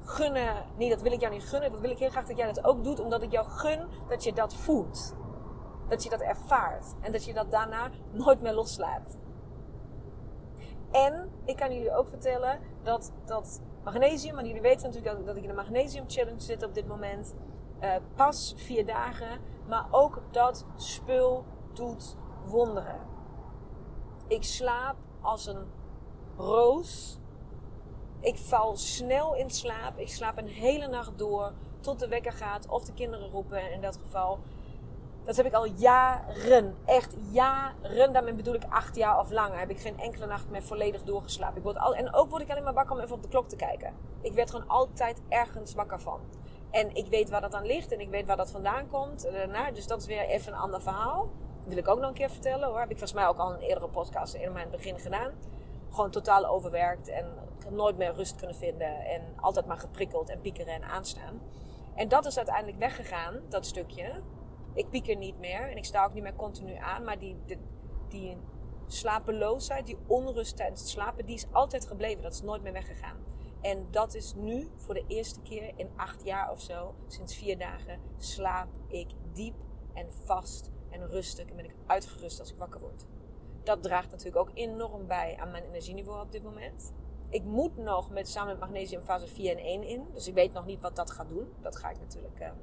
gunnen. 0.00 0.64
Nee, 0.76 0.88
dat 0.88 1.02
wil 1.02 1.12
ik 1.12 1.20
jou 1.20 1.32
niet 1.32 1.48
gunnen. 1.48 1.70
Dat 1.70 1.80
wil 1.80 1.90
ik 1.90 1.98
heel 1.98 2.10
graag 2.10 2.26
dat 2.26 2.36
jij 2.36 2.52
dat 2.52 2.64
ook 2.64 2.84
doet. 2.84 3.00
Omdat 3.00 3.22
ik 3.22 3.32
jou 3.32 3.46
gun 3.48 3.88
dat 4.08 4.24
je 4.24 4.32
dat 4.32 4.54
voelt. 4.54 5.14
Dat 5.88 6.02
je 6.02 6.10
dat 6.10 6.20
ervaart. 6.20 6.94
En 7.00 7.12
dat 7.12 7.24
je 7.24 7.34
dat 7.34 7.50
daarna 7.50 7.90
nooit 8.12 8.40
meer 8.40 8.52
loslaat. 8.54 9.18
En 10.90 11.30
ik 11.44 11.56
kan 11.56 11.74
jullie 11.74 11.94
ook 11.94 12.08
vertellen 12.08 12.60
dat 12.82 13.12
dat 13.24 13.62
magnesium, 13.84 14.34
want 14.34 14.46
jullie 14.46 14.62
weten 14.62 14.90
natuurlijk 14.90 15.26
dat 15.26 15.36
ik 15.36 15.42
in 15.42 15.48
de 15.48 15.54
magnesium 15.54 16.04
challenge 16.06 16.40
zit 16.40 16.64
op 16.64 16.74
dit 16.74 16.86
moment. 16.86 17.34
Uh, 17.80 17.94
pas 18.14 18.54
vier 18.56 18.86
dagen. 18.86 19.40
Maar 19.68 19.86
ook 19.90 20.22
dat 20.30 20.66
spul 20.76 21.44
doet 21.72 22.16
wonderen. 22.44 23.00
Ik 24.26 24.44
slaap 24.44 24.96
als 25.20 25.46
een 25.46 25.66
roos. 26.36 27.18
Ik 28.20 28.38
val 28.38 28.76
snel 28.76 29.34
in 29.34 29.50
slaap. 29.50 29.98
Ik 29.98 30.08
slaap 30.08 30.38
een 30.38 30.48
hele 30.48 30.86
nacht 30.86 31.18
door 31.18 31.52
tot 31.80 31.98
de 31.98 32.08
wekker 32.08 32.32
gaat 32.32 32.68
of 32.68 32.84
de 32.84 32.94
kinderen 32.94 33.28
roepen 33.30 33.72
in 33.72 33.80
dat 33.80 33.96
geval. 33.96 34.38
Dat 35.28 35.36
heb 35.36 35.46
ik 35.46 35.52
al 35.52 35.64
jaren. 35.64 36.76
Echt 36.84 37.14
jaren. 37.30 38.12
Daarmee 38.12 38.34
bedoel 38.34 38.54
ik 38.54 38.62
acht 38.68 38.96
jaar 38.96 39.18
of 39.18 39.30
langer. 39.30 39.58
Heb 39.58 39.70
ik 39.70 39.78
geen 39.78 40.00
enkele 40.00 40.26
nacht 40.26 40.50
meer 40.50 40.62
volledig 40.62 41.02
doorgeslapen. 41.02 41.56
Ik 41.56 41.62
word 41.62 41.78
al, 41.78 41.94
en 41.94 42.14
ook 42.14 42.30
word 42.30 42.42
ik 42.42 42.50
alleen 42.50 42.62
maar 42.62 42.74
wakker 42.74 42.96
om 42.96 43.02
even 43.02 43.14
op 43.14 43.22
de 43.22 43.28
klok 43.28 43.48
te 43.48 43.56
kijken. 43.56 43.94
Ik 44.20 44.32
werd 44.32 44.50
gewoon 44.50 44.68
altijd 44.68 45.22
ergens 45.28 45.74
wakker 45.74 46.00
van. 46.00 46.20
En 46.70 46.94
ik 46.94 47.06
weet 47.06 47.30
waar 47.30 47.40
dat 47.40 47.54
aan 47.54 47.66
ligt. 47.66 47.92
En 47.92 48.00
ik 48.00 48.10
weet 48.10 48.26
waar 48.26 48.36
dat 48.36 48.50
vandaan 48.50 48.88
komt. 48.88 49.28
Dus 49.74 49.86
dat 49.86 50.00
is 50.00 50.06
weer 50.06 50.26
even 50.26 50.52
een 50.52 50.58
ander 50.58 50.82
verhaal 50.82 51.28
wil 51.68 51.76
ik 51.76 51.88
ook 51.88 51.98
nog 51.98 52.08
een 52.08 52.14
keer 52.14 52.30
vertellen 52.30 52.68
hoor. 52.68 52.78
Heb 52.78 52.90
ik 52.90 52.98
volgens 52.98 53.20
mij 53.20 53.26
ook 53.26 53.38
al 53.38 53.52
een 53.52 53.60
eerdere 53.60 53.88
podcast 53.88 54.34
in 54.34 54.52
mijn 54.52 54.70
begin 54.70 54.98
gedaan. 54.98 55.32
Gewoon 55.90 56.10
totaal 56.10 56.46
overwerkt 56.46 57.08
en 57.08 57.26
nooit 57.68 57.96
meer 57.96 58.14
rust 58.14 58.36
kunnen 58.36 58.56
vinden. 58.56 59.04
En 59.04 59.22
altijd 59.36 59.66
maar 59.66 59.78
geprikkeld 59.78 60.28
en 60.28 60.40
piekeren 60.40 60.74
en 60.74 60.84
aanstaan. 60.84 61.40
En 61.94 62.08
dat 62.08 62.26
is 62.26 62.36
uiteindelijk 62.36 62.78
weggegaan, 62.78 63.40
dat 63.48 63.66
stukje. 63.66 64.22
Ik 64.74 64.90
pieker 64.90 65.16
niet 65.16 65.38
meer 65.38 65.70
en 65.70 65.76
ik 65.76 65.84
sta 65.84 66.04
ook 66.04 66.14
niet 66.14 66.22
meer 66.22 66.36
continu 66.36 66.74
aan. 66.74 67.04
Maar 67.04 67.18
die, 67.18 67.36
die, 67.46 67.58
die 68.08 68.36
slapeloosheid, 68.86 69.86
die 69.86 69.98
onrust 70.06 70.56
tijdens 70.56 70.80
het 70.80 70.90
slapen, 70.90 71.26
die 71.26 71.34
is 71.34 71.46
altijd 71.52 71.86
gebleven. 71.86 72.22
Dat 72.22 72.32
is 72.32 72.42
nooit 72.42 72.62
meer 72.62 72.72
weggegaan. 72.72 73.16
En 73.60 73.86
dat 73.90 74.14
is 74.14 74.34
nu 74.34 74.68
voor 74.76 74.94
de 74.94 75.04
eerste 75.06 75.40
keer 75.40 75.72
in 75.76 75.88
acht 75.96 76.24
jaar 76.24 76.50
of 76.50 76.60
zo, 76.60 76.94
sinds 77.06 77.36
vier 77.36 77.58
dagen, 77.58 78.00
slaap 78.16 78.68
ik 78.86 79.08
diep 79.32 79.54
en 79.94 80.12
vast 80.24 80.70
en 80.90 81.08
rustig. 81.08 81.48
En 81.48 81.56
ben 81.56 81.64
ik 81.64 81.74
uitgerust 81.86 82.40
als 82.40 82.52
ik 82.52 82.58
wakker 82.58 82.80
word. 82.80 83.06
Dat 83.62 83.82
draagt 83.82 84.10
natuurlijk 84.10 84.48
ook 84.48 84.50
enorm 84.54 85.06
bij 85.06 85.36
aan 85.40 85.50
mijn 85.50 85.64
energieniveau 85.64 86.22
op 86.22 86.32
dit 86.32 86.42
moment. 86.42 86.92
Ik 87.30 87.44
moet 87.44 87.76
nog 87.76 88.10
met, 88.10 88.28
samen 88.28 88.50
met 88.50 88.60
magnesium 88.60 89.02
fase 89.02 89.26
4 89.26 89.50
en 89.50 89.64
1 89.64 89.82
in. 89.82 90.06
Dus 90.12 90.28
ik 90.28 90.34
weet 90.34 90.52
nog 90.52 90.66
niet 90.66 90.80
wat 90.80 90.96
dat 90.96 91.10
gaat 91.10 91.28
doen. 91.28 91.48
Dat 91.60 91.76
ga 91.76 91.90
ik 91.90 91.98
natuurlijk 91.98 92.40
um, 92.40 92.56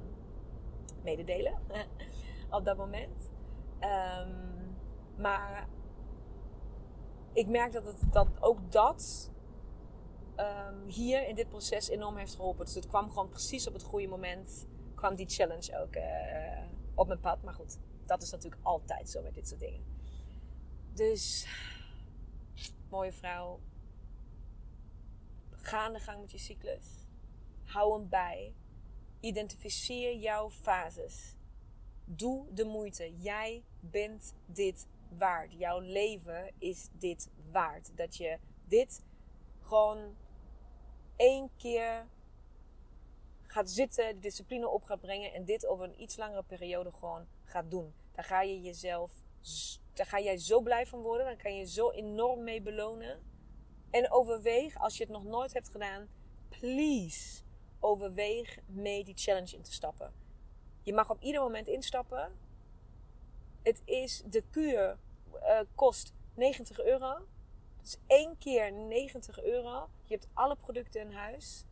mededelen 1.06 1.58
op 2.50 2.64
dat 2.64 2.76
moment. 2.76 3.30
Um, 3.80 4.76
maar 5.16 5.68
ik 7.32 7.46
merk 7.46 7.72
dat, 7.72 7.86
het, 7.86 8.12
dat 8.12 8.28
ook 8.40 8.72
dat 8.72 9.30
um, 10.36 10.88
hier 10.88 11.28
in 11.28 11.34
dit 11.34 11.48
proces 11.48 11.88
enorm 11.88 12.16
heeft 12.16 12.34
geholpen. 12.34 12.64
Dus 12.64 12.74
het 12.74 12.86
kwam 12.86 13.08
gewoon 13.08 13.28
precies 13.28 13.66
op 13.66 13.72
het 13.72 13.82
goede 13.82 14.06
moment. 14.08 14.66
kwam 14.94 15.14
die 15.14 15.28
challenge 15.28 15.80
ook 15.80 15.96
uh, 15.96 16.02
op 16.94 17.06
mijn 17.06 17.20
pad. 17.20 17.42
Maar 17.42 17.54
goed, 17.54 17.78
dat 18.06 18.22
is 18.22 18.30
natuurlijk 18.30 18.62
altijd 18.64 19.10
zo 19.10 19.22
met 19.22 19.34
dit 19.34 19.48
soort 19.48 19.60
dingen. 19.60 19.84
Dus, 20.92 21.46
mooie 22.90 23.12
vrouw. 23.12 23.60
Ga 25.50 25.84
aan 25.84 25.92
de 25.92 26.00
gang 26.00 26.20
met 26.20 26.30
je 26.30 26.38
cyclus. 26.38 26.86
Hou 27.64 27.98
hem 27.98 28.08
bij. 28.08 28.54
Identificeer 29.20 30.16
jouw 30.16 30.50
fases. 30.50 31.36
Doe 32.04 32.52
de 32.52 32.64
moeite. 32.64 33.16
Jij 33.16 33.62
bent 33.80 34.34
dit 34.46 34.86
waard. 35.08 35.52
Jouw 35.52 35.80
leven 35.80 36.52
is 36.58 36.88
dit 36.92 37.30
waard. 37.50 37.96
Dat 37.96 38.16
je 38.16 38.38
dit 38.64 39.04
gewoon 39.60 40.16
één 41.16 41.50
keer 41.56 42.06
gaat 43.42 43.70
zitten, 43.70 44.14
de 44.14 44.20
discipline 44.20 44.68
op 44.68 44.82
gaat 44.82 45.00
brengen 45.00 45.32
en 45.32 45.44
dit 45.44 45.66
over 45.66 45.84
een 45.84 46.02
iets 46.02 46.16
langere 46.16 46.42
periode 46.42 46.92
gewoon 46.92 47.26
gaat 47.44 47.70
doen. 47.70 47.94
Daar 48.12 48.24
ga 48.24 48.42
je 48.42 48.62
jezelf, 48.62 49.12
daar 49.92 50.06
ga 50.06 50.20
jij 50.20 50.38
zo 50.38 50.60
blij 50.60 50.86
van 50.86 51.00
worden. 51.00 51.26
Dan 51.26 51.36
kan 51.36 51.56
je 51.56 51.64
zo 51.64 51.90
enorm 51.90 52.44
mee 52.44 52.62
belonen. 52.62 53.22
En 53.90 54.10
overweeg, 54.10 54.78
als 54.78 54.96
je 54.96 55.02
het 55.02 55.12
nog 55.12 55.24
nooit 55.24 55.52
hebt 55.52 55.68
gedaan, 55.68 56.08
please, 56.48 57.42
overweeg 57.80 58.58
mee 58.66 59.04
die 59.04 59.16
challenge 59.16 59.56
in 59.56 59.62
te 59.62 59.72
stappen. 59.72 60.12
Je 60.82 60.92
mag 60.92 61.10
op 61.10 61.20
ieder 61.20 61.40
moment 61.40 61.68
instappen. 61.68 62.32
Het 63.62 63.82
is, 63.84 64.22
de 64.24 64.42
kuur 64.50 64.98
uh, 65.42 65.60
kost 65.74 66.12
90 66.34 66.80
euro. 66.80 67.26
Dus 67.80 67.96
één 68.06 68.38
keer 68.38 68.72
90 68.72 69.42
euro. 69.42 69.88
Je 70.04 70.14
hebt 70.14 70.28
alle 70.32 70.56
producten 70.56 71.00
in 71.00 71.12
huis. 71.12 71.64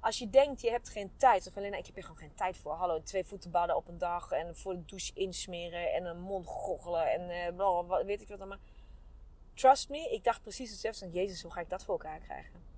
Als 0.00 0.18
je 0.18 0.30
denkt, 0.30 0.60
je 0.60 0.70
hebt 0.70 0.88
geen 0.88 1.12
tijd. 1.16 1.46
Of 1.46 1.56
alleen, 1.56 1.74
ik 1.74 1.86
heb 1.86 1.94
hier 1.94 2.04
gewoon 2.04 2.18
geen 2.18 2.34
tijd 2.34 2.56
voor. 2.56 2.72
Hallo, 2.72 3.02
twee 3.02 3.24
voetenballen 3.24 3.76
op 3.76 3.88
een 3.88 3.98
dag. 3.98 4.30
En 4.30 4.56
voor 4.56 4.74
de 4.74 4.84
douche 4.84 5.12
insmeren. 5.14 5.92
En 5.92 6.04
een 6.04 6.20
mond 6.20 6.46
goggelen. 6.46 7.12
En 7.12 7.54
uh, 7.58 8.04
weet 8.04 8.20
ik 8.20 8.28
wat 8.28 8.38
allemaal. 8.38 8.58
Trust 9.54 9.88
me, 9.88 10.10
ik 10.10 10.24
dacht 10.24 10.42
precies 10.42 10.70
hetzelfde. 10.70 11.10
Jezus, 11.10 11.42
hoe 11.42 11.52
ga 11.52 11.60
ik 11.60 11.68
dat 11.68 11.84
voor 11.84 11.94
elkaar 11.94 12.18
krijgen? 12.18 12.69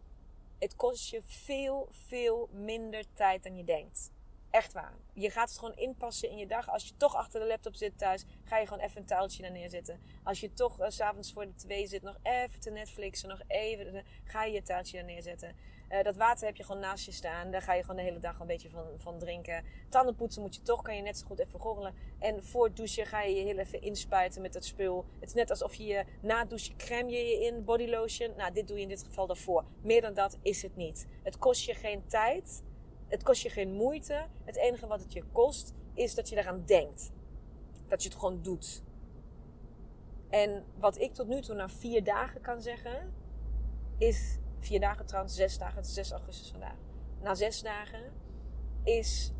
Het 0.62 0.77
kost 0.77 1.11
je 1.11 1.22
veel, 1.25 1.88
veel 1.90 2.48
minder 2.53 3.05
tijd 3.14 3.42
dan 3.42 3.57
je 3.57 3.64
denkt. 3.64 4.11
Echt 4.52 4.72
waar. 4.72 4.92
Je 5.12 5.30
gaat 5.30 5.48
het 5.48 5.58
gewoon 5.58 5.76
inpassen 5.76 6.30
in 6.30 6.36
je 6.36 6.46
dag. 6.46 6.70
Als 6.70 6.88
je 6.88 6.96
toch 6.96 7.14
achter 7.14 7.40
de 7.40 7.46
laptop 7.46 7.74
zit 7.74 7.98
thuis, 7.98 8.24
ga 8.44 8.58
je 8.58 8.66
gewoon 8.66 8.84
even 8.84 9.00
een 9.00 9.06
taaltje 9.06 9.42
naar 9.42 9.50
neerzetten. 9.50 10.00
Als 10.22 10.40
je 10.40 10.52
toch 10.52 10.80
uh, 10.80 10.86
s'avonds 10.88 11.32
voor 11.32 11.46
de 11.46 11.54
twee 11.54 11.86
zit, 11.86 12.02
nog 12.02 12.18
even 12.22 12.60
te 12.60 12.70
Netflixen, 12.70 13.28
nog 13.28 13.40
even, 13.46 14.04
ga 14.24 14.44
je 14.44 14.52
je 14.52 14.62
taaltje 14.62 14.96
naar 14.96 15.06
neerzetten. 15.06 15.56
Uh, 15.90 16.02
dat 16.02 16.16
water 16.16 16.46
heb 16.46 16.56
je 16.56 16.64
gewoon 16.64 16.80
naast 16.80 17.04
je 17.04 17.12
staan. 17.12 17.50
Daar 17.50 17.62
ga 17.62 17.74
je 17.74 17.80
gewoon 17.80 17.96
de 17.96 18.02
hele 18.02 18.18
dag 18.18 18.40
een 18.40 18.46
beetje 18.46 18.70
van, 18.70 18.86
van 18.96 19.18
drinken. 19.18 19.64
Tandenpoetsen 19.88 20.42
moet 20.42 20.54
je 20.54 20.62
toch, 20.62 20.82
kan 20.82 20.96
je 20.96 21.02
net 21.02 21.18
zo 21.18 21.26
goed 21.26 21.38
even 21.38 21.60
gorgelen. 21.60 21.94
En 22.18 22.44
voor 22.44 22.64
het 22.64 22.76
douchen 22.76 23.06
ga 23.06 23.22
je 23.22 23.34
je 23.34 23.42
heel 23.42 23.58
even 23.58 23.82
inspuiten 23.82 24.42
met 24.42 24.52
dat 24.52 24.64
spul. 24.64 25.04
Het 25.20 25.28
is 25.28 25.34
net 25.34 25.50
alsof 25.50 25.74
je 25.74 25.84
je 25.84 26.04
na 26.20 26.38
het 26.38 26.50
douchen 26.50 26.76
crème 26.76 27.10
je 27.10 27.18
je 27.18 27.44
in, 27.44 27.64
body 27.64 27.86
lotion. 27.86 28.36
Nou, 28.36 28.52
dit 28.52 28.68
doe 28.68 28.76
je 28.76 28.82
in 28.82 28.88
dit 28.88 29.02
geval 29.02 29.26
daarvoor. 29.26 29.64
Meer 29.82 30.00
dan 30.00 30.14
dat 30.14 30.38
is 30.42 30.62
het 30.62 30.76
niet. 30.76 31.06
Het 31.22 31.38
kost 31.38 31.64
je 31.64 31.74
geen 31.74 32.06
tijd. 32.06 32.62
Het 33.12 33.22
kost 33.22 33.42
je 33.42 33.48
geen 33.51 33.72
moeite. 33.72 34.27
Het 34.44 34.57
enige 34.57 34.87
wat 34.87 35.01
het 35.01 35.12
je 35.12 35.22
kost, 35.33 35.75
is 35.94 36.14
dat 36.14 36.29
je 36.29 36.37
eraan 36.37 36.62
denkt. 36.64 37.12
Dat 37.88 38.03
je 38.03 38.09
het 38.09 38.18
gewoon 38.18 38.42
doet. 38.42 38.83
En 40.29 40.64
wat 40.79 40.98
ik 40.98 41.14
tot 41.14 41.29
nu 41.29 41.40
toe 41.40 41.55
na 41.55 41.68
vier 41.68 42.05
dagen 42.05 42.40
kan 42.40 42.62
zeggen, 42.62 43.14
is 43.98 44.38
vier 44.59 44.81
dagen 44.81 45.07
trouwens, 45.07 45.35
zes 45.35 45.59
dagen, 45.59 45.77
het 45.77 45.87
is 45.87 45.94
6 45.94 46.11
augustus 46.11 46.51
vandaag. 46.51 46.77
Na 47.22 47.35
zes 47.35 47.62
dagen 47.62 48.12
is 48.83 49.33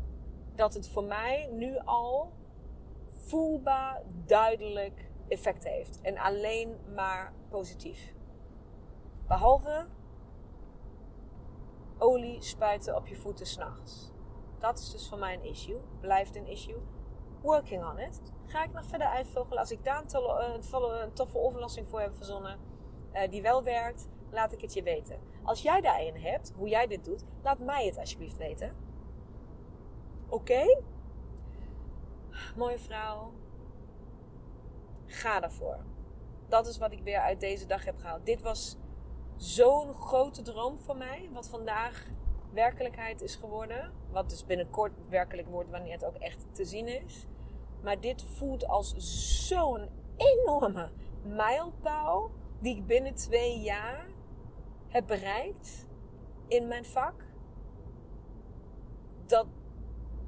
dat 0.55 0.73
het 0.73 0.89
voor 0.89 1.03
mij 1.03 1.49
nu 1.51 1.77
al 1.77 2.31
voelbaar 3.11 4.01
duidelijk 4.25 5.09
effect 5.27 5.63
heeft. 5.63 6.01
En 6.01 6.17
alleen 6.17 6.75
maar 6.95 7.33
positief. 7.49 8.13
Behalve 9.27 9.87
olie 12.03 12.41
spuiten 12.41 12.95
op 12.95 13.07
je 13.07 13.15
voeten 13.15 13.45
s'nachts. 13.45 14.11
Dat 14.59 14.79
is 14.79 14.91
dus 14.91 15.09
voor 15.09 15.17
mij 15.17 15.33
een 15.33 15.43
issue. 15.43 15.79
Blijft 15.99 16.35
een 16.35 16.47
issue. 16.47 16.81
Working 17.41 17.85
on 17.85 17.99
it. 17.99 18.21
Ga 18.45 18.63
ik 18.63 18.73
nog 18.73 18.85
verder 18.85 19.07
uitvogelen. 19.07 19.59
Als 19.59 19.71
ik 19.71 19.83
daar 19.83 20.01
een, 20.01 20.61
tolle, 20.61 21.09
toffe 21.13 21.37
overlasting 21.37 21.87
voor 21.87 21.99
heb 21.99 22.15
verzonnen. 22.15 22.59
Uh, 23.13 23.29
die 23.29 23.41
wel 23.41 23.63
werkt. 23.63 24.07
Laat 24.31 24.51
ik 24.51 24.61
het 24.61 24.73
je 24.73 24.83
weten. 24.83 25.19
Als 25.43 25.61
jij 25.61 25.81
daar 25.81 25.99
een 25.99 26.21
hebt. 26.21 26.53
Hoe 26.55 26.69
jij 26.69 26.87
dit 26.87 27.05
doet. 27.05 27.23
Laat 27.41 27.59
mij 27.59 27.85
het 27.85 27.97
alsjeblieft 27.97 28.37
weten. 28.37 28.75
Oké? 30.29 30.81
Mooie 32.55 32.79
vrouw. 32.79 33.31
Ga 35.05 35.39
daarvoor. 35.39 35.77
Dat 36.47 36.67
is 36.67 36.77
wat 36.77 36.91
ik 36.91 37.03
weer 37.03 37.19
uit 37.19 37.39
deze 37.39 37.65
dag 37.65 37.85
heb 37.85 37.97
gehaald. 37.97 38.25
Dit 38.25 38.41
was 38.41 38.77
zo'n 39.43 39.93
grote 39.93 40.41
droom 40.41 40.77
voor 40.77 40.97
mij. 40.97 41.29
Wat 41.33 41.49
vandaag 41.49 42.07
werkelijkheid 42.53 43.21
is 43.21 43.35
geworden. 43.35 43.91
Wat 44.11 44.29
dus 44.29 44.45
binnenkort 44.45 44.91
werkelijk 45.09 45.47
wordt 45.47 45.69
wanneer 45.69 45.93
het 45.93 46.05
ook 46.05 46.15
echt 46.15 46.45
te 46.51 46.65
zien 46.65 46.87
is. 46.87 47.27
Maar 47.81 47.99
dit 47.99 48.23
voelt 48.23 48.67
als 48.67 48.93
zo'n 49.47 49.89
enorme 50.17 50.89
mijlpaal 51.23 52.31
die 52.59 52.75
ik 52.75 52.87
binnen 52.87 53.15
twee 53.15 53.59
jaar 53.59 54.07
heb 54.87 55.07
bereikt 55.07 55.87
in 56.47 56.67
mijn 56.67 56.85
vak. 56.85 57.23
Dat, 59.25 59.47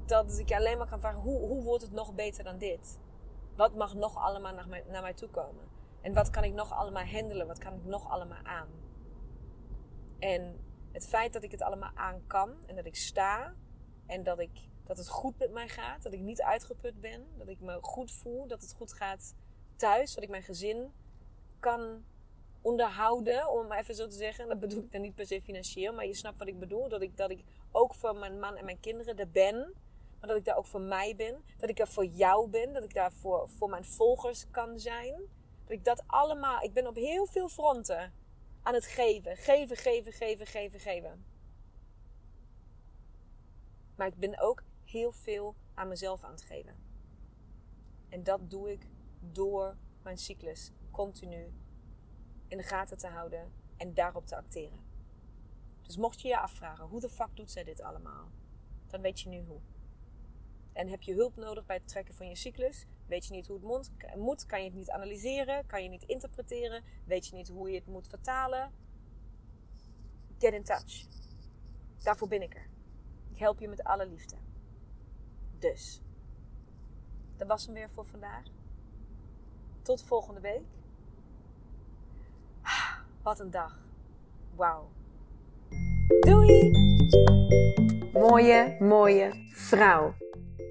dat 0.06 0.38
ik 0.38 0.52
alleen 0.52 0.78
maar 0.78 0.88
kan 0.88 1.00
vragen, 1.00 1.20
hoe, 1.20 1.38
hoe 1.38 1.62
wordt 1.62 1.82
het 1.82 1.92
nog 1.92 2.14
beter 2.14 2.44
dan 2.44 2.58
dit? 2.58 2.98
Wat 3.56 3.74
mag 3.74 3.94
nog 3.94 4.16
allemaal 4.16 4.54
naar 4.54 4.68
mij, 4.68 4.84
naar 4.90 5.02
mij 5.02 5.14
toe 5.14 5.28
komen? 5.28 5.64
En 6.00 6.14
wat 6.14 6.30
kan 6.30 6.44
ik 6.44 6.52
nog 6.52 6.72
allemaal 6.72 7.04
handelen? 7.04 7.46
Wat 7.46 7.58
kan 7.58 7.74
ik 7.74 7.84
nog 7.84 8.10
allemaal 8.10 8.42
aan? 8.42 8.85
En 10.18 10.64
het 10.92 11.08
feit 11.08 11.32
dat 11.32 11.42
ik 11.42 11.50
het 11.50 11.62
allemaal 11.62 11.92
aan 11.94 12.26
kan 12.26 12.54
en 12.66 12.76
dat 12.76 12.86
ik 12.86 12.96
sta 12.96 13.54
en 14.06 14.22
dat, 14.22 14.38
ik, 14.38 14.68
dat 14.84 14.98
het 14.98 15.08
goed 15.08 15.38
met 15.38 15.50
mij 15.50 15.68
gaat, 15.68 16.02
dat 16.02 16.12
ik 16.12 16.20
niet 16.20 16.42
uitgeput 16.42 17.00
ben, 17.00 17.26
dat 17.38 17.48
ik 17.48 17.60
me 17.60 17.78
goed 17.80 18.12
voel, 18.12 18.46
dat 18.46 18.62
het 18.62 18.74
goed 18.74 18.92
gaat 18.92 19.34
thuis, 19.76 20.14
dat 20.14 20.22
ik 20.22 20.30
mijn 20.30 20.42
gezin 20.42 20.92
kan 21.60 22.04
onderhouden, 22.60 23.50
om 23.50 23.58
het 23.58 23.68
maar 23.68 23.78
even 23.78 23.94
zo 23.94 24.06
te 24.06 24.16
zeggen. 24.16 24.48
Dat 24.48 24.60
bedoel 24.60 24.82
ik 24.82 24.92
dan 24.92 25.00
niet 25.00 25.14
per 25.14 25.26
se 25.26 25.42
financieel, 25.42 25.92
maar 25.92 26.06
je 26.06 26.14
snapt 26.14 26.38
wat 26.38 26.48
ik 26.48 26.58
bedoel. 26.58 26.88
Dat 26.88 27.02
ik, 27.02 27.16
dat 27.16 27.30
ik 27.30 27.44
ook 27.72 27.94
voor 27.94 28.16
mijn 28.16 28.38
man 28.38 28.56
en 28.56 28.64
mijn 28.64 28.80
kinderen 28.80 29.16
er 29.16 29.30
ben, 29.30 29.56
maar 30.20 30.28
dat 30.28 30.36
ik 30.36 30.44
daar 30.44 30.56
ook 30.56 30.66
voor 30.66 30.80
mij 30.80 31.16
ben. 31.16 31.44
Dat 31.58 31.70
ik 31.70 31.78
er 31.78 31.88
voor 31.88 32.04
jou 32.04 32.48
ben, 32.48 32.72
dat 32.72 32.84
ik 32.84 32.94
daar 32.94 33.12
voor, 33.12 33.48
voor 33.48 33.70
mijn 33.70 33.84
volgers 33.84 34.50
kan 34.50 34.78
zijn. 34.78 35.14
Dat 35.62 35.76
ik 35.76 35.84
dat 35.84 36.02
allemaal, 36.06 36.62
ik 36.62 36.72
ben 36.72 36.86
op 36.86 36.96
heel 36.96 37.26
veel 37.26 37.48
fronten 37.48 38.12
aan 38.66 38.74
het 38.74 38.86
geven. 38.86 39.36
Geven, 39.36 39.76
geven, 39.76 40.12
geven, 40.12 40.46
geven, 40.46 40.80
geven. 40.80 41.24
Maar 43.96 44.06
ik 44.06 44.18
ben 44.18 44.40
ook 44.40 44.62
heel 44.84 45.12
veel 45.12 45.54
aan 45.74 45.88
mezelf 45.88 46.24
aan 46.24 46.30
het 46.30 46.42
geven. 46.42 46.76
En 48.08 48.22
dat 48.22 48.50
doe 48.50 48.72
ik 48.72 48.88
door 49.20 49.76
mijn 50.02 50.18
cyclus 50.18 50.72
continu 50.90 51.52
in 52.48 52.56
de 52.56 52.62
gaten 52.62 52.98
te 52.98 53.06
houden 53.06 53.52
en 53.76 53.94
daarop 53.94 54.26
te 54.26 54.36
acteren. 54.36 54.84
Dus 55.82 55.96
mocht 55.96 56.20
je 56.20 56.28
je 56.28 56.38
afvragen, 56.38 56.86
hoe 56.86 57.00
de 57.00 57.08
fuck 57.08 57.36
doet 57.36 57.50
zij 57.50 57.64
dit 57.64 57.80
allemaal? 57.80 58.30
Dan 58.86 59.00
weet 59.00 59.20
je 59.20 59.28
nu 59.28 59.42
hoe. 59.42 59.60
En 60.72 60.88
heb 60.88 61.02
je 61.02 61.14
hulp 61.14 61.36
nodig 61.36 61.66
bij 61.66 61.76
het 61.76 61.88
trekken 61.88 62.14
van 62.14 62.28
je 62.28 62.36
cyclus? 62.36 62.86
Weet 63.06 63.26
je 63.26 63.34
niet 63.34 63.46
hoe 63.46 63.56
het 63.56 64.16
moet? 64.16 64.46
Kan 64.46 64.58
je 64.58 64.64
het 64.64 64.74
niet 64.74 64.90
analyseren? 64.90 65.66
Kan 65.66 65.82
je 65.82 65.88
niet 65.88 66.02
interpreteren? 66.02 66.82
Weet 67.04 67.26
je 67.26 67.34
niet 67.34 67.48
hoe 67.48 67.70
je 67.70 67.76
het 67.76 67.86
moet 67.86 68.08
vertalen? 68.08 68.72
Get 70.38 70.52
in 70.52 70.64
touch. 70.64 71.06
Daarvoor 72.02 72.28
ben 72.28 72.42
ik 72.42 72.54
er. 72.54 72.68
Ik 73.32 73.38
help 73.38 73.60
je 73.60 73.68
met 73.68 73.84
alle 73.84 74.06
liefde. 74.06 74.36
Dus, 75.58 76.00
dat 77.36 77.48
was 77.48 77.64
hem 77.64 77.74
weer 77.74 77.90
voor 77.90 78.06
vandaag. 78.06 78.44
Tot 79.82 80.04
volgende 80.04 80.40
week. 80.40 80.64
Wat 83.22 83.40
een 83.40 83.50
dag. 83.50 83.78
Wauw. 84.54 84.88
Doei! 86.20 86.70
Mooie, 88.12 88.76
mooie 88.80 89.48
vrouw. 89.50 90.14